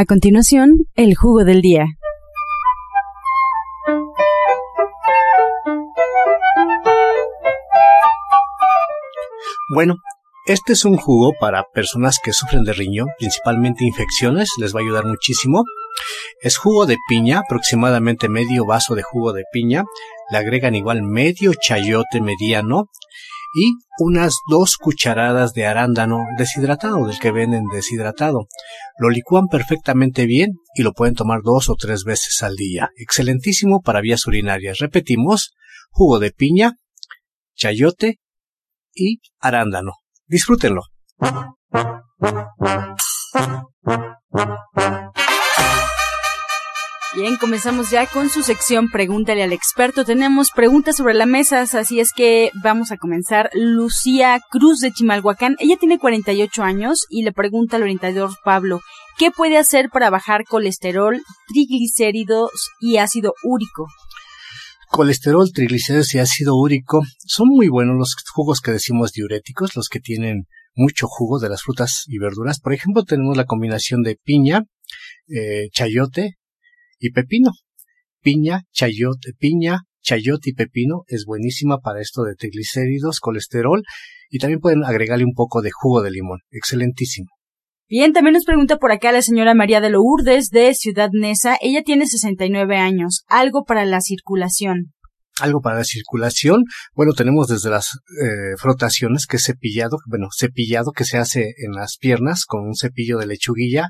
A 0.00 0.06
continuación, 0.06 0.86
el 0.96 1.14
jugo 1.14 1.44
del 1.44 1.60
día. 1.60 1.84
Bueno, 9.74 9.96
este 10.46 10.72
es 10.72 10.86
un 10.86 10.96
jugo 10.96 11.32
para 11.38 11.64
personas 11.74 12.18
que 12.18 12.32
sufren 12.32 12.64
de 12.64 12.72
riñón, 12.72 13.08
principalmente 13.18 13.84
infecciones, 13.84 14.48
les 14.58 14.74
va 14.74 14.80
a 14.80 14.84
ayudar 14.84 15.04
muchísimo. 15.04 15.64
Es 16.40 16.56
jugo 16.56 16.86
de 16.86 16.96
piña, 17.06 17.40
aproximadamente 17.40 18.30
medio 18.30 18.64
vaso 18.64 18.94
de 18.94 19.02
jugo 19.02 19.34
de 19.34 19.44
piña. 19.52 19.84
Le 20.30 20.38
agregan 20.38 20.74
igual 20.74 21.02
medio 21.02 21.52
chayote 21.52 22.22
mediano 22.22 22.86
y 23.52 23.72
unas 23.98 24.34
dos 24.48 24.76
cucharadas 24.76 25.52
de 25.52 25.66
arándano 25.66 26.24
deshidratado, 26.38 27.06
del 27.06 27.18
que 27.18 27.32
venden 27.32 27.64
deshidratado. 27.72 28.46
Lo 28.98 29.10
licúan 29.10 29.48
perfectamente 29.48 30.26
bien 30.26 30.52
y 30.74 30.82
lo 30.82 30.92
pueden 30.92 31.14
tomar 31.14 31.40
dos 31.42 31.68
o 31.68 31.74
tres 31.74 32.04
veces 32.04 32.42
al 32.42 32.56
día. 32.56 32.90
Excelentísimo 32.96 33.80
para 33.80 34.00
vías 34.00 34.26
urinarias. 34.26 34.78
Repetimos, 34.78 35.52
jugo 35.90 36.18
de 36.18 36.30
piña, 36.30 36.74
chayote 37.56 38.20
y 38.94 39.20
arándano. 39.40 39.94
Disfrútenlo. 40.26 40.82
Bien, 47.16 47.36
comenzamos 47.36 47.90
ya 47.90 48.06
con 48.06 48.30
su 48.30 48.42
sección 48.42 48.88
Pregúntale 48.88 49.42
al 49.42 49.52
experto. 49.52 50.04
Tenemos 50.04 50.50
preguntas 50.54 50.96
sobre 50.96 51.12
la 51.12 51.26
mesa, 51.26 51.60
así 51.62 51.98
es 51.98 52.12
que 52.12 52.52
vamos 52.62 52.92
a 52.92 52.98
comenzar. 52.98 53.50
Lucía 53.52 54.40
Cruz 54.48 54.78
de 54.78 54.92
Chimalhuacán, 54.92 55.56
ella 55.58 55.76
tiene 55.76 55.98
48 55.98 56.62
años 56.62 57.06
y 57.08 57.24
le 57.24 57.32
pregunta 57.32 57.76
al 57.76 57.82
orientador 57.82 58.30
Pablo, 58.44 58.80
¿qué 59.18 59.32
puede 59.32 59.58
hacer 59.58 59.90
para 59.92 60.08
bajar 60.08 60.44
colesterol, 60.44 61.20
triglicéridos 61.52 62.52
y 62.80 62.98
ácido 62.98 63.34
úrico? 63.42 63.88
Colesterol, 64.88 65.50
triglicéridos 65.52 66.14
y 66.14 66.20
ácido 66.20 66.54
úrico 66.54 67.02
son 67.26 67.48
muy 67.48 67.66
buenos 67.66 67.96
los 67.98 68.14
jugos 68.32 68.60
que 68.60 68.70
decimos 68.70 69.10
diuréticos, 69.10 69.74
los 69.74 69.88
que 69.88 69.98
tienen 69.98 70.44
mucho 70.76 71.08
jugo 71.08 71.40
de 71.40 71.48
las 71.48 71.62
frutas 71.62 72.04
y 72.06 72.18
verduras. 72.18 72.60
Por 72.60 72.72
ejemplo, 72.72 73.02
tenemos 73.02 73.36
la 73.36 73.46
combinación 73.46 74.02
de 74.02 74.14
piña, 74.14 74.62
eh, 75.26 75.70
chayote, 75.72 76.36
y 77.00 77.10
pepino. 77.10 77.50
Piña, 78.22 78.62
chayote, 78.72 79.32
piña, 79.38 79.80
chayote 80.02 80.50
y 80.50 80.52
pepino 80.52 81.02
es 81.08 81.24
buenísima 81.24 81.78
para 81.78 82.00
esto 82.00 82.22
de 82.22 82.34
triglicéridos, 82.34 83.18
colesterol 83.18 83.82
y 84.30 84.38
también 84.38 84.60
pueden 84.60 84.84
agregarle 84.84 85.24
un 85.24 85.34
poco 85.34 85.62
de 85.62 85.70
jugo 85.72 86.02
de 86.02 86.10
limón. 86.10 86.40
Excelentísimo. 86.50 87.28
Bien, 87.88 88.12
también 88.12 88.34
nos 88.34 88.44
pregunta 88.44 88.76
por 88.76 88.92
acá 88.92 89.10
la 89.10 89.22
señora 89.22 89.54
María 89.54 89.80
de 89.80 89.90
Lourdes 89.90 90.50
de 90.50 90.74
Ciudad 90.74 91.08
Neza. 91.12 91.56
Ella 91.60 91.82
tiene 91.82 92.06
69 92.06 92.76
años. 92.76 93.24
Algo 93.26 93.64
para 93.64 93.84
la 93.84 94.00
circulación. 94.00 94.92
Algo 95.40 95.60
para 95.60 95.76
la 95.76 95.84
circulación. 95.84 96.64
Bueno, 96.94 97.12
tenemos 97.12 97.48
desde 97.48 97.70
las 97.70 97.98
eh, 98.22 98.56
frotaciones, 98.58 99.26
que 99.26 99.36
es 99.36 99.44
cepillado, 99.44 99.98
bueno, 100.06 100.28
cepillado 100.36 100.92
que 100.92 101.04
se 101.04 101.18
hace 101.18 101.54
en 101.58 101.72
las 101.72 101.96
piernas 101.98 102.44
con 102.46 102.66
un 102.66 102.74
cepillo 102.74 103.18
de 103.18 103.26
lechuguilla. 103.26 103.88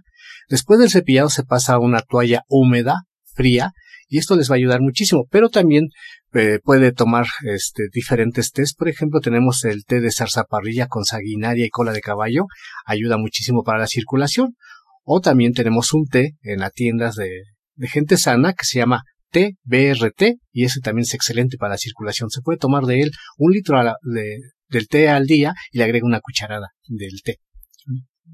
Después 0.49 0.79
del 0.81 0.91
cepillado 0.91 1.29
se 1.29 1.45
pasa 1.45 1.75
a 1.75 1.79
una 1.79 2.01
toalla 2.01 2.43
húmeda, 2.49 3.03
fría, 3.35 3.73
y 4.09 4.19
esto 4.19 4.37
les 4.37 4.51
va 4.51 4.55
a 4.55 4.59
ayudar 4.59 4.81
muchísimo. 4.81 5.27
Pero 5.31 5.49
también 5.49 5.89
eh, 6.35 6.59
puede 6.63 6.93
tomar 6.93 7.27
este, 7.45 7.85
diferentes 7.93 8.51
tés. 8.51 8.75
Por 8.75 8.89
ejemplo, 8.89 9.21
tenemos 9.21 9.65
el 9.65 9.85
té 9.85 10.01
de 10.01 10.11
zarzaparrilla 10.11 10.89
con 10.89 11.05
sanguinaria 11.05 11.65
y 11.65 11.71
cola 11.71 11.93
de 11.93 12.01
caballo. 12.01 12.47
Ayuda 12.85 13.19
muchísimo 13.19 13.63
para 13.63 13.79
la 13.79 13.87
circulación. 13.87 14.57
O 15.05 15.21
también 15.21 15.53
tenemos 15.53 15.93
un 15.93 16.07
té 16.07 16.37
en 16.43 16.61
las 16.61 16.73
tiendas 16.73 17.15
de, 17.15 17.31
de 17.75 17.89
gente 17.89 18.17
sana 18.17 18.53
que 18.53 18.65
se 18.65 18.79
llama 18.79 19.05
té 19.31 19.57
BRT 19.65 20.37
y 20.53 20.65
ese 20.65 20.81
también 20.81 21.03
es 21.03 21.15
excelente 21.15 21.57
para 21.57 21.75
la 21.75 21.79
circulación. 21.79 22.31
Se 22.31 22.43
puede 22.43 22.59
tomar 22.59 22.85
de 22.85 23.03
él 23.03 23.11
un 23.39 23.53
litro 23.53 23.81
de, 24.03 24.39
del 24.69 24.89
té 24.89 25.09
al 25.09 25.27
día 25.27 25.55
y 25.73 25.79
le 25.79 25.85
agrega 25.85 26.07
una 26.07 26.21
cucharada 26.21 26.69
del 26.87 27.23
té. 27.23 27.37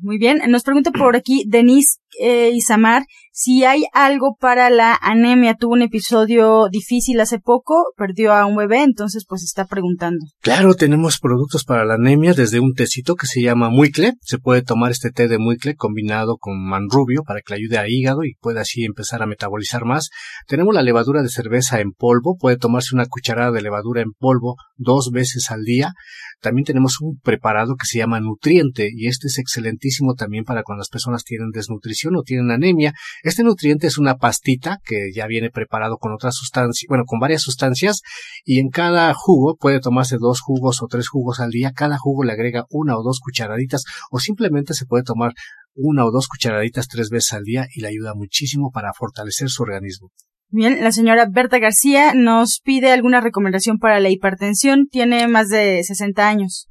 Muy 0.00 0.18
bien, 0.18 0.40
nos 0.48 0.62
pregunta 0.62 0.90
por 0.90 1.16
aquí 1.16 1.44
Denise 1.46 1.98
eh, 2.20 2.50
Isamar 2.54 3.04
si 3.38 3.64
hay 3.64 3.84
algo 3.92 4.34
para 4.40 4.70
la 4.70 4.98
anemia. 4.98 5.56
Tuvo 5.60 5.74
un 5.74 5.82
episodio 5.82 6.68
difícil 6.70 7.20
hace 7.20 7.38
poco, 7.38 7.92
perdió 7.94 8.32
a 8.32 8.46
un 8.46 8.56
bebé, 8.56 8.82
entonces 8.82 9.26
pues 9.28 9.42
está 9.42 9.66
preguntando. 9.66 10.24
Claro, 10.40 10.72
tenemos 10.74 11.18
productos 11.18 11.64
para 11.64 11.84
la 11.84 11.94
anemia 11.94 12.32
desde 12.32 12.60
un 12.60 12.72
tecito 12.72 13.14
que 13.14 13.26
se 13.26 13.42
llama 13.42 13.68
muicle. 13.68 14.14
Se 14.22 14.38
puede 14.38 14.62
tomar 14.62 14.90
este 14.90 15.10
té 15.10 15.28
de 15.28 15.36
muicle 15.36 15.74
combinado 15.74 16.38
con 16.38 16.66
manrubio 16.66 17.24
para 17.24 17.42
que 17.42 17.52
le 17.52 17.60
ayude 17.60 17.76
a 17.76 17.86
hígado 17.86 18.24
y 18.24 18.36
pueda 18.40 18.62
así 18.62 18.86
empezar 18.86 19.22
a 19.22 19.26
metabolizar 19.26 19.84
más. 19.84 20.08
Tenemos 20.46 20.74
la 20.74 20.82
levadura 20.82 21.20
de 21.20 21.28
cerveza 21.28 21.80
en 21.80 21.92
polvo, 21.92 22.38
puede 22.40 22.56
tomarse 22.56 22.94
una 22.94 23.04
cucharada 23.04 23.52
de 23.52 23.60
levadura 23.60 24.00
en 24.00 24.12
polvo 24.18 24.56
dos 24.76 25.10
veces 25.12 25.50
al 25.50 25.62
día. 25.62 25.92
También 26.40 26.64
tenemos 26.64 27.00
un 27.02 27.18
preparado 27.22 27.76
que 27.76 27.86
se 27.86 27.98
llama 27.98 28.20
nutriente 28.20 28.88
y 28.94 29.08
este 29.08 29.26
es 29.26 29.38
excelentísimo 29.38 30.14
también 30.14 30.44
para 30.44 30.62
cuando 30.62 30.80
las 30.80 30.88
personas 30.88 31.22
tienen 31.24 31.50
desnutrición 31.50 32.05
o 32.14 32.22
tienen 32.22 32.50
anemia. 32.50 32.92
Este 33.22 33.42
nutriente 33.42 33.86
es 33.86 33.98
una 33.98 34.16
pastita 34.16 34.78
que 34.84 35.10
ya 35.14 35.26
viene 35.26 35.50
preparado 35.50 35.96
con 35.96 36.12
otras 36.12 36.34
sustancias, 36.36 36.86
bueno, 36.88 37.04
con 37.06 37.18
varias 37.18 37.42
sustancias 37.42 38.02
y 38.44 38.60
en 38.60 38.68
cada 38.68 39.12
jugo 39.14 39.56
puede 39.56 39.80
tomarse 39.80 40.18
dos 40.18 40.40
jugos 40.40 40.82
o 40.82 40.86
tres 40.86 41.08
jugos 41.08 41.40
al 41.40 41.50
día. 41.50 41.72
Cada 41.74 41.98
jugo 41.98 42.22
le 42.22 42.32
agrega 42.32 42.66
una 42.70 42.96
o 42.96 43.02
dos 43.02 43.20
cucharaditas 43.20 43.84
o 44.10 44.20
simplemente 44.20 44.74
se 44.74 44.86
puede 44.86 45.02
tomar 45.02 45.32
una 45.74 46.04
o 46.04 46.10
dos 46.10 46.28
cucharaditas 46.28 46.88
tres 46.88 47.10
veces 47.10 47.32
al 47.32 47.44
día 47.44 47.66
y 47.74 47.80
le 47.80 47.88
ayuda 47.88 48.14
muchísimo 48.14 48.70
para 48.70 48.92
fortalecer 48.92 49.48
su 49.48 49.62
organismo. 49.62 50.10
Bien, 50.48 50.82
la 50.82 50.92
señora 50.92 51.26
Berta 51.28 51.58
García 51.58 52.14
nos 52.14 52.60
pide 52.62 52.92
alguna 52.92 53.20
recomendación 53.20 53.78
para 53.78 53.98
la 53.98 54.10
hipertensión. 54.10 54.86
Tiene 54.86 55.26
más 55.26 55.48
de 55.48 55.82
60 55.82 56.28
años. 56.28 56.68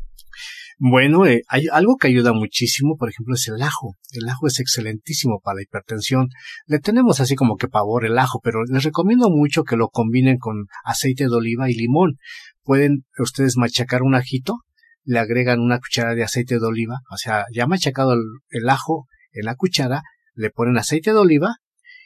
Bueno, 0.78 1.26
eh, 1.26 1.44
hay 1.48 1.68
algo 1.72 1.96
que 1.96 2.08
ayuda 2.08 2.34
muchísimo, 2.34 2.98
por 2.98 3.10
ejemplo, 3.10 3.36
es 3.36 3.48
el 3.48 3.62
ajo. 3.62 3.96
El 4.12 4.28
ajo 4.28 4.48
es 4.48 4.60
excelentísimo 4.60 5.40
para 5.42 5.56
la 5.56 5.62
hipertensión. 5.64 6.28
Le 6.66 6.80
tenemos 6.80 7.22
así 7.22 7.36
como 7.36 7.56
que 7.56 7.70
pavor 7.70 8.06
el 8.06 8.18
ajo, 8.20 8.42
pero 8.44 8.60
les 8.66 8.84
recomiendo 8.84 9.30
mucho 9.30 9.64
que 9.64 9.78
lo 9.78 9.88
combinen 9.88 10.38
con 10.38 10.66
aceite 10.84 11.26
de 11.26 11.36
oliva 11.36 11.70
y 11.70 11.76
limón. 11.76 12.18
Pueden 12.64 13.06
ustedes 13.18 13.56
machacar 13.56 14.04
un 14.04 14.16
ajito, 14.16 14.58
le 15.06 15.20
agregan 15.20 15.62
una 15.62 15.80
cuchara 15.80 16.14
de 16.14 16.24
aceite 16.24 16.60
de 16.60 16.66
oliva, 16.66 17.00
o 17.10 17.18
sea, 17.18 17.46
ya 17.54 17.68
machacado 17.68 18.14
el, 18.14 18.24
el 18.50 18.68
ajo 18.68 19.08
en 19.32 19.46
la 19.46 19.56
cuchara, 19.56 20.02
le 20.34 20.50
ponen 20.50 20.78
aceite 20.78 21.12
de 21.12 21.20
oliva 21.20 21.56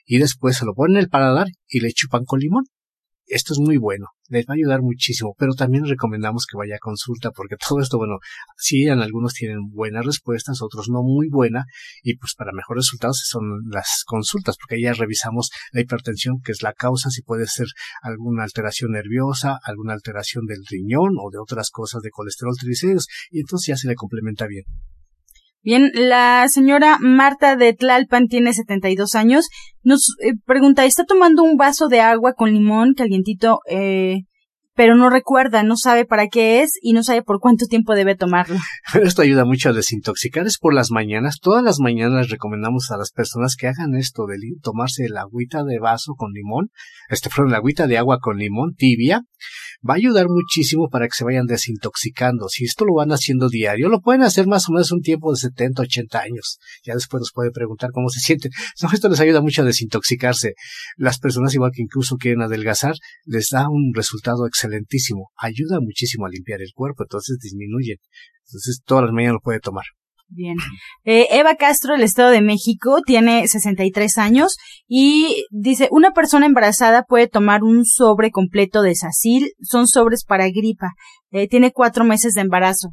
y 0.05 0.19
después 0.19 0.57
se 0.57 0.65
lo 0.65 0.75
ponen 0.75 0.97
en 0.97 1.03
el 1.03 1.09
paladar 1.09 1.47
y 1.67 1.79
le 1.79 1.91
chupan 1.91 2.23
con 2.25 2.39
limón. 2.39 2.65
Esto 3.29 3.53
es 3.53 3.59
muy 3.59 3.77
bueno, 3.77 4.07
les 4.27 4.45
va 4.45 4.53
a 4.53 4.55
ayudar 4.55 4.81
muchísimo, 4.81 5.35
pero 5.37 5.53
también 5.53 5.85
recomendamos 5.85 6.47
que 6.49 6.57
vaya 6.57 6.77
a 6.77 6.79
consulta 6.79 7.29
porque 7.29 7.57
todo 7.69 7.79
esto, 7.79 7.99
bueno, 7.99 8.17
sí, 8.57 8.87
en 8.87 9.01
algunos 9.01 9.33
tienen 9.33 9.69
buenas 9.69 10.03
respuestas, 10.03 10.63
otros 10.63 10.89
no 10.89 11.03
muy 11.03 11.29
buena, 11.29 11.65
y 12.01 12.17
pues 12.17 12.33
para 12.35 12.51
mejores 12.53 12.85
resultados 12.87 13.21
son 13.23 13.43
las 13.69 14.03
consultas, 14.07 14.55
porque 14.57 14.75
ahí 14.75 14.81
ya 14.81 14.93
revisamos 14.93 15.51
la 15.71 15.81
hipertensión, 15.81 16.41
que 16.43 16.53
es 16.53 16.63
la 16.63 16.73
causa, 16.73 17.11
si 17.11 17.21
puede 17.21 17.45
ser 17.45 17.67
alguna 18.01 18.43
alteración 18.43 18.93
nerviosa, 18.93 19.59
alguna 19.63 19.93
alteración 19.93 20.47
del 20.47 20.65
riñón 20.67 21.13
o 21.21 21.29
de 21.29 21.37
otras 21.37 21.69
cosas 21.69 22.01
de 22.01 22.09
colesterol 22.09 22.55
triglicéridos, 22.57 23.07
y 23.29 23.41
entonces 23.41 23.67
ya 23.67 23.77
se 23.77 23.87
le 23.87 23.93
complementa 23.93 24.47
bien. 24.47 24.63
Bien, 25.61 25.91
la 25.93 26.47
señora 26.47 26.97
Marta 27.01 27.57
de 27.57 27.73
Tlalpan 27.73 28.27
tiene 28.27 28.53
72 28.53 29.15
años. 29.15 29.49
Nos 29.83 30.15
eh, 30.23 30.33
pregunta, 30.45 30.85
¿está 30.85 31.03
tomando 31.03 31.43
un 31.43 31.57
vaso 31.57 31.89
de 31.89 31.99
agua 31.99 32.33
con 32.33 32.53
limón 32.53 32.93
calientito, 32.93 33.59
eh, 33.69 34.21
pero 34.79 34.95
no 34.95 35.09
recuerda, 35.09 35.61
no 35.61 35.75
sabe 35.75 36.05
para 36.05 36.29
qué 36.29 36.61
es 36.61 36.79
y 36.81 36.93
no 36.93 37.03
sabe 37.03 37.21
por 37.21 37.41
cuánto 37.41 37.65
tiempo 37.65 37.95
debe 37.95 38.15
tomarlo? 38.15 38.55
Esto 39.03 39.23
ayuda 39.23 39.43
mucho 39.43 39.67
a 39.67 39.73
desintoxicar. 39.73 40.47
Es 40.47 40.57
por 40.57 40.73
las 40.73 40.89
mañanas. 40.89 41.39
Todas 41.41 41.61
las 41.61 41.79
mañanas 41.81 42.29
recomendamos 42.29 42.89
a 42.89 42.95
las 42.95 43.11
personas 43.11 43.57
que 43.57 43.67
hagan 43.67 43.95
esto 43.95 44.25
de 44.25 44.37
tomarse 44.63 45.03
el 45.03 45.17
agüita 45.17 45.65
de 45.65 45.79
vaso 45.79 46.13
con 46.15 46.31
limón. 46.31 46.69
Este 47.09 47.29
fue 47.29 47.49
la 47.49 47.57
agüita 47.57 47.87
de 47.87 47.97
agua 47.97 48.19
con 48.21 48.37
limón 48.37 48.73
tibia 48.73 49.25
va 49.87 49.93
a 49.93 49.97
ayudar 49.97 50.27
muchísimo 50.27 50.89
para 50.89 51.07
que 51.07 51.15
se 51.15 51.23
vayan 51.23 51.45
desintoxicando. 51.45 52.49
Si 52.49 52.65
esto 52.65 52.85
lo 52.85 52.95
van 52.95 53.11
haciendo 53.11 53.49
diario, 53.49 53.89
lo 53.89 54.01
pueden 54.01 54.23
hacer 54.23 54.47
más 54.47 54.67
o 54.69 54.73
menos 54.73 54.91
un 54.91 55.01
tiempo 55.01 55.31
de 55.31 55.39
70, 55.39 55.83
80 55.83 56.19
años. 56.19 56.59
Ya 56.83 56.93
después 56.93 57.21
nos 57.21 57.31
puede 57.33 57.51
preguntar 57.51 57.91
cómo 57.93 58.09
se 58.09 58.19
sienten. 58.19 58.51
No, 58.81 58.89
esto 58.91 59.09
les 59.09 59.19
ayuda 59.19 59.41
mucho 59.41 59.61
a 59.61 59.65
desintoxicarse. 59.65 60.53
Las 60.97 61.19
personas 61.19 61.53
igual 61.53 61.71
que 61.73 61.81
incluso 61.81 62.17
quieren 62.17 62.41
adelgazar, 62.41 62.95
les 63.25 63.49
da 63.51 63.67
un 63.69 63.91
resultado 63.93 64.45
excelentísimo. 64.69 65.31
Ayuda 65.37 65.79
muchísimo 65.81 66.25
a 66.25 66.29
limpiar 66.29 66.61
el 66.61 66.71
cuerpo, 66.73 67.03
entonces 67.03 67.37
disminuyen. 67.41 67.97
Entonces 68.45 68.81
todas 68.85 69.05
las 69.05 69.13
mañanas 69.13 69.35
lo 69.35 69.41
puede 69.41 69.59
tomar. 69.59 69.85
Bien. 70.31 70.57
Eh, 71.05 71.25
Eva 71.31 71.55
Castro, 71.55 71.93
del 71.93 72.03
Estado 72.03 72.29
de 72.29 72.41
México, 72.41 73.01
tiene 73.03 73.47
63 73.47 74.17
años 74.19 74.57
y 74.87 75.45
dice, 75.49 75.87
una 75.89 76.11
persona 76.11 76.45
embarazada 76.45 77.03
puede 77.03 77.27
tomar 77.27 77.63
un 77.63 77.83
sobre 77.83 78.29
completo 78.29 78.83
de 78.83 78.93
Sacil, 78.93 79.53
son 79.61 79.87
sobres 79.87 80.23
para 80.23 80.47
gripa, 80.49 80.91
eh, 81.31 81.47
tiene 81.47 81.71
cuatro 81.71 82.05
meses 82.05 82.35
de 82.35 82.41
embarazo. 82.41 82.89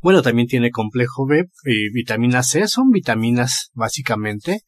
Bueno, 0.00 0.22
también 0.22 0.48
tiene 0.48 0.70
complejo 0.70 1.26
B 1.26 1.44
y 1.66 1.92
vitamina 1.92 2.42
C, 2.42 2.66
son 2.68 2.88
vitaminas 2.90 3.70
básicamente 3.74 4.62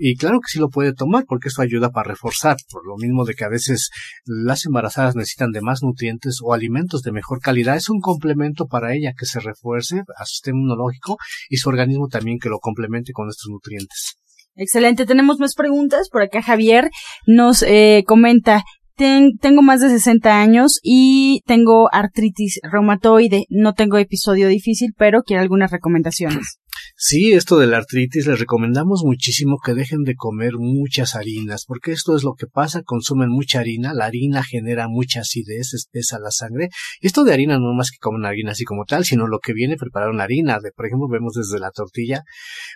y 0.00 0.16
claro 0.16 0.40
que 0.40 0.50
sí 0.50 0.58
lo 0.58 0.70
puede 0.70 0.94
tomar 0.94 1.24
porque 1.26 1.48
esto 1.48 1.60
ayuda 1.60 1.90
para 1.90 2.08
reforzar, 2.08 2.56
por 2.70 2.86
lo 2.86 2.96
mismo 2.96 3.26
de 3.26 3.34
que 3.34 3.44
a 3.44 3.48
veces 3.48 3.90
las 4.24 4.64
embarazadas 4.64 5.14
necesitan 5.14 5.50
de 5.50 5.60
más 5.60 5.82
nutrientes 5.82 6.38
o 6.42 6.54
alimentos 6.54 7.02
de 7.02 7.12
mejor 7.12 7.40
calidad. 7.40 7.76
Es 7.76 7.90
un 7.90 8.00
complemento 8.00 8.66
para 8.66 8.94
ella 8.94 9.12
que 9.16 9.26
se 9.26 9.40
refuerce 9.40 10.00
a 10.16 10.24
su 10.24 10.32
sistema 10.32 10.58
inmunológico 10.58 11.18
y 11.50 11.58
su 11.58 11.68
organismo 11.68 12.08
también 12.08 12.38
que 12.38 12.48
lo 12.48 12.60
complemente 12.60 13.12
con 13.12 13.28
estos 13.28 13.50
nutrientes. 13.50 14.14
Excelente, 14.56 15.04
tenemos 15.04 15.38
más 15.38 15.54
preguntas. 15.54 16.08
Por 16.10 16.22
acá 16.22 16.40
Javier 16.42 16.90
nos 17.26 17.62
eh, 17.62 18.02
comenta, 18.06 18.64
tengo 18.96 19.62
más 19.62 19.80
de 19.80 19.90
60 19.90 20.40
años 20.40 20.80
y 20.82 21.42
tengo 21.46 21.88
artritis 21.92 22.58
reumatoide. 22.62 23.44
No 23.50 23.74
tengo 23.74 23.98
episodio 23.98 24.48
difícil, 24.48 24.92
pero 24.96 25.22
quiero 25.22 25.42
algunas 25.42 25.70
recomendaciones. 25.70 26.59
Sí, 27.02 27.32
esto 27.32 27.56
de 27.56 27.66
la 27.66 27.78
artritis 27.78 28.26
les 28.26 28.38
recomendamos 28.38 29.04
muchísimo 29.06 29.56
que 29.64 29.72
dejen 29.72 30.02
de 30.02 30.16
comer 30.16 30.58
muchas 30.58 31.14
harinas, 31.14 31.64
porque 31.64 31.92
esto 31.92 32.14
es 32.14 32.24
lo 32.24 32.34
que 32.34 32.46
pasa, 32.46 32.82
consumen 32.82 33.30
mucha 33.30 33.60
harina, 33.60 33.94
la 33.94 34.04
harina 34.04 34.44
genera 34.44 34.86
mucha 34.86 35.20
acidez, 35.20 35.72
espesa 35.72 36.18
la 36.18 36.30
sangre, 36.30 36.68
esto 37.00 37.24
de 37.24 37.32
harina 37.32 37.58
no 37.58 37.72
más 37.72 37.90
que 37.90 37.96
comen 37.98 38.26
harina 38.26 38.52
así 38.52 38.64
como 38.64 38.84
tal, 38.84 39.06
sino 39.06 39.26
lo 39.28 39.38
que 39.38 39.54
viene 39.54 39.78
preparar 39.78 40.10
una 40.10 40.24
harina, 40.24 40.60
de, 40.60 40.72
por 40.72 40.84
ejemplo, 40.84 41.08
vemos 41.08 41.32
desde 41.32 41.58
la 41.58 41.70
tortilla, 41.70 42.22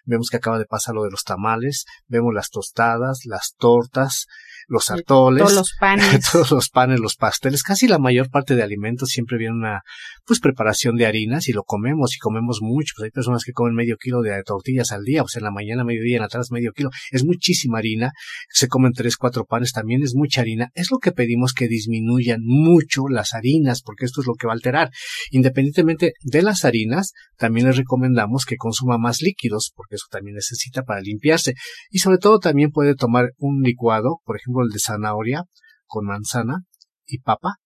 vemos 0.07 0.31
que 0.31 0.39
acaba 0.39 0.59
de 0.59 0.65
pasar 0.65 0.95
lo 0.95 1.03
de 1.03 1.11
los 1.11 1.25
tamales, 1.25 1.85
vemos 2.07 2.33
las 2.33 2.49
tostadas, 2.49 3.27
las 3.27 3.53
tortas, 3.59 4.25
los 4.67 4.91
atoles, 4.91 5.43
todos 5.43 5.55
los 5.55 5.75
panes, 5.79 6.21
todos 6.33 6.51
los 6.51 6.69
panes, 6.69 7.01
los 7.01 7.17
pasteles, 7.17 7.63
casi 7.63 7.89
la 7.89 7.99
mayor 7.99 8.31
parte 8.31 8.55
de 8.55 8.63
alimentos 8.63 9.11
siempre 9.11 9.39
viene 9.39 9.55
una 9.55 9.83
pues 10.25 10.41
preparación 10.41 10.97
de 10.97 11.07
harinas 11.07 11.49
y 11.49 11.53
lo 11.53 11.65
comemos 11.65 12.15
y 12.15 12.19
comemos 12.19 12.61
mucho, 12.63 12.95
pues 12.97 13.07
hay 13.07 13.11
personas 13.11 13.45
que 13.45 13.53
comen 13.53 13.75
medio 13.75 13.97
kilo 13.97 14.23
de 14.23 14.43
tortillas 14.45 14.93
al 14.93 15.05
día, 15.05 15.23
o 15.23 15.29
sea, 15.29 15.41
en 15.41 15.45
la 15.45 15.51
mañana, 15.51 15.85
mediodía, 15.85 16.17
en 16.17 16.23
la 16.23 16.29
tarde 16.29 16.45
medio 16.51 16.73
kilo, 16.73 16.91
es 17.11 17.25
muchísima 17.25 17.79
harina, 17.79 18.13
se 18.51 18.69
comen 18.69 18.93
tres, 18.93 19.17
cuatro 19.17 19.45
panes, 19.45 19.73
también 19.73 20.03
es 20.03 20.15
mucha 20.15 20.41
harina, 20.41 20.71
es 20.75 20.91
lo 20.91 20.99
que 20.99 21.13
pedimos 21.13 21.53
que 21.53 21.69
disminuyan 21.69 22.41
mucho 22.43 23.09
las 23.09 23.35
harinas, 23.35 23.83
porque 23.83 24.05
esto 24.05 24.21
es 24.21 24.27
lo 24.27 24.35
que 24.35 24.47
va 24.47 24.53
a 24.53 24.57
alterar. 24.57 24.91
Independientemente 25.31 26.13
de 26.23 26.43
las 26.43 26.65
harinas, 26.65 27.13
también 27.37 27.67
les 27.67 27.77
recomendamos 27.77 28.45
que 28.45 28.57
consuma 28.57 28.99
más 28.99 29.23
líquidos, 29.23 29.73
porque 29.75 29.97
eso 29.97 30.07
también 30.11 30.37
necesita 30.37 30.83
para 30.83 31.01
limpiarse, 31.01 31.55
y 31.91 31.99
sobre 31.99 32.19
todo 32.19 32.39
también 32.39 32.71
puede 32.71 32.95
tomar 32.95 33.31
un 33.39 33.63
licuado, 33.63 34.21
por 34.25 34.37
ejemplo, 34.37 34.54
de 34.71 34.79
zanahoria 34.79 35.45
con 35.87 36.07
manzana 36.07 36.65
y 37.07 37.19
papa, 37.19 37.57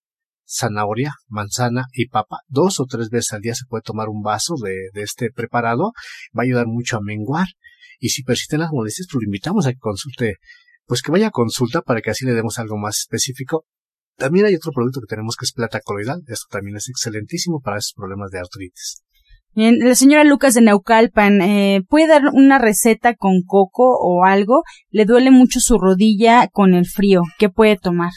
zanahoria, 0.46 1.12
manzana 1.28 1.86
y 1.92 2.08
papa. 2.08 2.38
Dos 2.48 2.80
o 2.80 2.86
tres 2.86 3.10
veces 3.10 3.32
al 3.32 3.40
día 3.42 3.54
se 3.54 3.66
puede 3.68 3.82
tomar 3.82 4.08
un 4.08 4.22
vaso 4.22 4.54
de, 4.62 4.74
de 4.92 5.02
este 5.02 5.30
preparado. 5.30 5.92
Va 6.36 6.42
a 6.42 6.44
ayudar 6.44 6.66
mucho 6.66 6.96
a 6.96 7.00
menguar. 7.00 7.46
Y 7.98 8.10
si 8.10 8.22
persisten 8.22 8.60
las 8.60 8.70
molestias, 8.70 9.08
pues 9.10 9.22
lo 9.22 9.26
invitamos 9.26 9.66
a 9.66 9.72
que 9.72 9.78
consulte, 9.78 10.36
pues 10.86 11.02
que 11.02 11.10
vaya 11.10 11.28
a 11.28 11.30
consulta 11.30 11.82
para 11.82 12.00
que 12.00 12.10
así 12.10 12.24
le 12.24 12.34
demos 12.34 12.58
algo 12.58 12.78
más 12.78 12.98
específico. 12.98 13.64
También 14.16 14.46
hay 14.46 14.54
otro 14.54 14.72
producto 14.72 15.00
que 15.00 15.06
tenemos 15.06 15.36
que 15.36 15.44
es 15.44 15.52
plata 15.52 15.80
coloidal. 15.80 16.22
Esto 16.26 16.46
también 16.50 16.76
es 16.76 16.88
excelentísimo 16.88 17.60
para 17.60 17.78
esos 17.78 17.92
problemas 17.94 18.30
de 18.30 18.38
artritis. 18.38 19.02
La 19.60 19.96
señora 19.96 20.22
Lucas 20.22 20.54
de 20.54 20.60
Naucalpan, 20.60 21.42
eh, 21.42 21.82
¿puede 21.88 22.06
dar 22.06 22.22
una 22.32 22.60
receta 22.60 23.14
con 23.16 23.42
coco 23.44 23.98
o 24.00 24.24
algo? 24.24 24.62
Le 24.90 25.04
duele 25.04 25.32
mucho 25.32 25.58
su 25.58 25.78
rodilla 25.78 26.46
con 26.46 26.74
el 26.74 26.86
frío. 26.86 27.22
¿Qué 27.40 27.48
puede 27.48 27.76
tomar? 27.76 28.12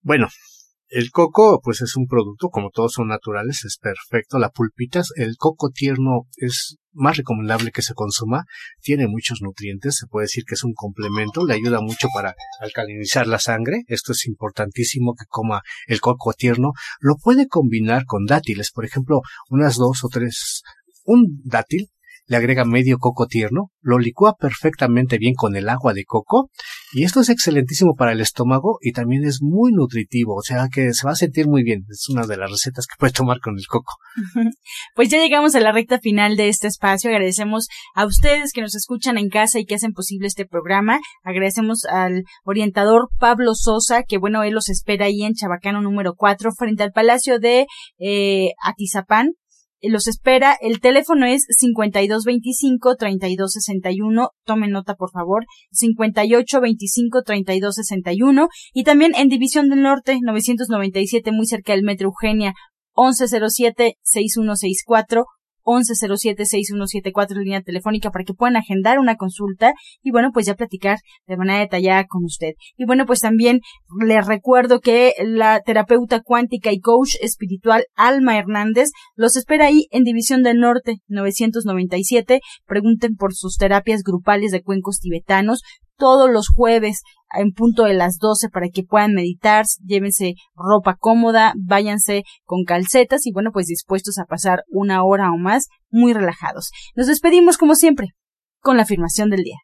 Bueno, 0.00 0.28
el 0.90 1.10
coco, 1.10 1.60
pues 1.62 1.80
es 1.82 1.96
un 1.96 2.06
producto, 2.06 2.48
como 2.48 2.70
todos 2.70 2.94
son 2.94 3.08
naturales, 3.08 3.64
es 3.64 3.78
perfecto. 3.78 4.38
La 4.38 4.50
pulpita, 4.50 5.02
el 5.16 5.36
coco 5.36 5.70
tierno 5.70 6.26
es 6.36 6.78
más 6.92 7.16
recomendable 7.16 7.70
que 7.70 7.82
se 7.82 7.94
consuma. 7.94 8.44
Tiene 8.82 9.06
muchos 9.06 9.38
nutrientes, 9.40 9.96
se 9.96 10.08
puede 10.08 10.24
decir 10.24 10.42
que 10.44 10.54
es 10.54 10.64
un 10.64 10.74
complemento, 10.74 11.46
le 11.46 11.54
ayuda 11.54 11.80
mucho 11.80 12.08
para 12.12 12.34
alcalinizar 12.60 13.28
la 13.28 13.38
sangre. 13.38 13.84
Esto 13.86 14.12
es 14.12 14.26
importantísimo 14.26 15.14
que 15.14 15.26
coma 15.28 15.62
el 15.86 16.00
coco 16.00 16.32
tierno. 16.32 16.72
Lo 16.98 17.14
puede 17.16 17.46
combinar 17.46 18.04
con 18.04 18.26
dátiles, 18.26 18.72
por 18.72 18.84
ejemplo, 18.84 19.20
unas 19.48 19.76
dos 19.76 20.02
o 20.02 20.08
tres, 20.08 20.62
un 21.04 21.40
dátil 21.44 21.88
le 22.26 22.36
agrega 22.36 22.64
medio 22.64 22.98
coco 22.98 23.26
tierno, 23.26 23.72
lo 23.80 23.98
licúa 23.98 24.36
perfectamente 24.36 25.18
bien 25.18 25.34
con 25.34 25.56
el 25.56 25.68
agua 25.68 25.94
de 25.94 26.04
coco 26.04 26.50
y 26.92 27.04
esto 27.04 27.20
es 27.20 27.28
excelentísimo 27.28 27.94
para 27.94 28.12
el 28.12 28.20
estómago 28.20 28.78
y 28.80 28.92
también 28.92 29.24
es 29.24 29.40
muy 29.42 29.72
nutritivo, 29.72 30.34
o 30.34 30.42
sea 30.42 30.68
que 30.72 30.92
se 30.92 31.06
va 31.06 31.12
a 31.12 31.16
sentir 31.16 31.46
muy 31.46 31.62
bien. 31.62 31.84
Es 31.88 32.08
una 32.08 32.26
de 32.26 32.36
las 32.36 32.50
recetas 32.50 32.86
que 32.86 32.96
puede 32.98 33.12
tomar 33.12 33.38
con 33.40 33.54
el 33.58 33.66
coco. 33.66 33.94
Pues 34.94 35.08
ya 35.08 35.18
llegamos 35.18 35.54
a 35.54 35.60
la 35.60 35.72
recta 35.72 35.98
final 36.00 36.36
de 36.36 36.48
este 36.48 36.66
espacio. 36.66 37.10
Agradecemos 37.10 37.68
a 37.94 38.06
ustedes 38.06 38.52
que 38.52 38.60
nos 38.60 38.74
escuchan 38.74 39.18
en 39.18 39.28
casa 39.28 39.58
y 39.58 39.64
que 39.64 39.74
hacen 39.74 39.92
posible 39.92 40.26
este 40.26 40.46
programa. 40.46 41.00
Agradecemos 41.22 41.84
al 41.84 42.24
orientador 42.44 43.08
Pablo 43.18 43.54
Sosa, 43.54 44.02
que 44.02 44.18
bueno, 44.18 44.42
él 44.42 44.54
los 44.54 44.68
espera 44.68 45.06
ahí 45.06 45.22
en 45.22 45.34
Chabacano 45.34 45.80
número 45.80 46.14
4 46.16 46.50
frente 46.56 46.82
al 46.82 46.92
Palacio 46.92 47.38
de 47.38 47.66
eh, 47.98 48.50
Atizapán 48.62 49.32
los 49.88 50.06
espera. 50.06 50.54
El 50.60 50.80
teléfono 50.80 51.24
es 51.26 51.46
5225-3261. 51.62 54.28
Tomen 54.44 54.70
nota, 54.70 54.94
por 54.94 55.10
favor. 55.10 55.46
5825-3261. 55.72 58.48
Y 58.72 58.84
también 58.84 59.14
en 59.14 59.28
División 59.28 59.70
del 59.70 59.82
Norte, 59.82 60.18
997, 60.20 61.32
muy 61.32 61.46
cerca 61.46 61.72
del 61.72 61.82
Metro 61.82 62.08
Eugenia, 62.08 62.52
1107-6164 62.94 65.24
1107-6174 65.64 67.36
línea 67.36 67.62
telefónica 67.62 68.10
para 68.10 68.24
que 68.24 68.34
puedan 68.34 68.56
agendar 68.56 68.98
una 68.98 69.16
consulta 69.16 69.72
y 70.02 70.10
bueno, 70.10 70.30
pues 70.32 70.46
ya 70.46 70.54
platicar 70.54 70.98
de 71.26 71.36
manera 71.36 71.60
detallada 71.60 72.04
con 72.06 72.24
usted. 72.24 72.52
Y 72.76 72.84
bueno, 72.84 73.06
pues 73.06 73.20
también 73.20 73.60
les 74.06 74.26
recuerdo 74.26 74.80
que 74.80 75.14
la 75.24 75.60
terapeuta 75.60 76.20
cuántica 76.20 76.72
y 76.72 76.80
coach 76.80 77.16
espiritual 77.20 77.84
Alma 77.94 78.38
Hernández 78.38 78.90
los 79.14 79.36
espera 79.36 79.66
ahí 79.66 79.86
en 79.90 80.04
División 80.04 80.42
del 80.42 80.58
Norte 80.58 80.96
997. 81.08 82.40
Pregunten 82.66 83.16
por 83.16 83.34
sus 83.34 83.56
terapias 83.56 84.02
grupales 84.02 84.52
de 84.52 84.62
cuencos 84.62 85.00
tibetanos 85.00 85.62
todos 86.00 86.28
los 86.28 86.48
jueves 86.48 87.02
en 87.32 87.52
punto 87.52 87.84
de 87.84 87.94
las 87.94 88.18
12 88.18 88.48
para 88.48 88.68
que 88.70 88.82
puedan 88.82 89.14
meditar, 89.14 89.64
llévense 89.84 90.34
ropa 90.56 90.96
cómoda, 90.98 91.52
váyanse 91.56 92.24
con 92.44 92.64
calcetas 92.64 93.26
y 93.26 93.32
bueno, 93.32 93.50
pues 93.52 93.66
dispuestos 93.66 94.18
a 94.18 94.24
pasar 94.24 94.64
una 94.68 95.04
hora 95.04 95.30
o 95.30 95.36
más 95.36 95.68
muy 95.90 96.12
relajados. 96.12 96.70
Nos 96.96 97.06
despedimos 97.06 97.56
como 97.56 97.76
siempre 97.76 98.08
con 98.60 98.76
la 98.76 98.82
afirmación 98.82 99.30
del 99.30 99.42
día. 99.42 99.58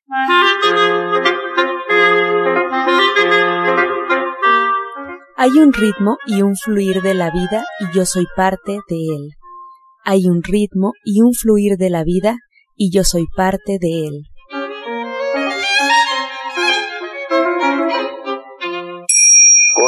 Hay 5.39 5.51
un 5.59 5.73
ritmo 5.73 6.19
y 6.27 6.43
un 6.43 6.57
fluir 6.57 7.03
de 7.03 7.15
la 7.15 7.31
vida 7.31 7.65
y 7.81 7.97
yo 7.97 8.07
soy 8.07 8.27
parte 8.37 8.81
de 8.89 8.97
él. 8.97 9.31
Hay 10.05 10.29
un 10.29 10.43
ritmo 10.43 10.93
y 11.05 11.21
un 11.21 11.33
fluir 11.33 11.77
de 11.77 11.91
la 11.91 12.05
vida 12.05 12.37
y 12.77 12.91
yo 12.91 13.05
soy 13.05 13.27
parte 13.37 13.79
de 13.81 14.07
él. 14.07 14.23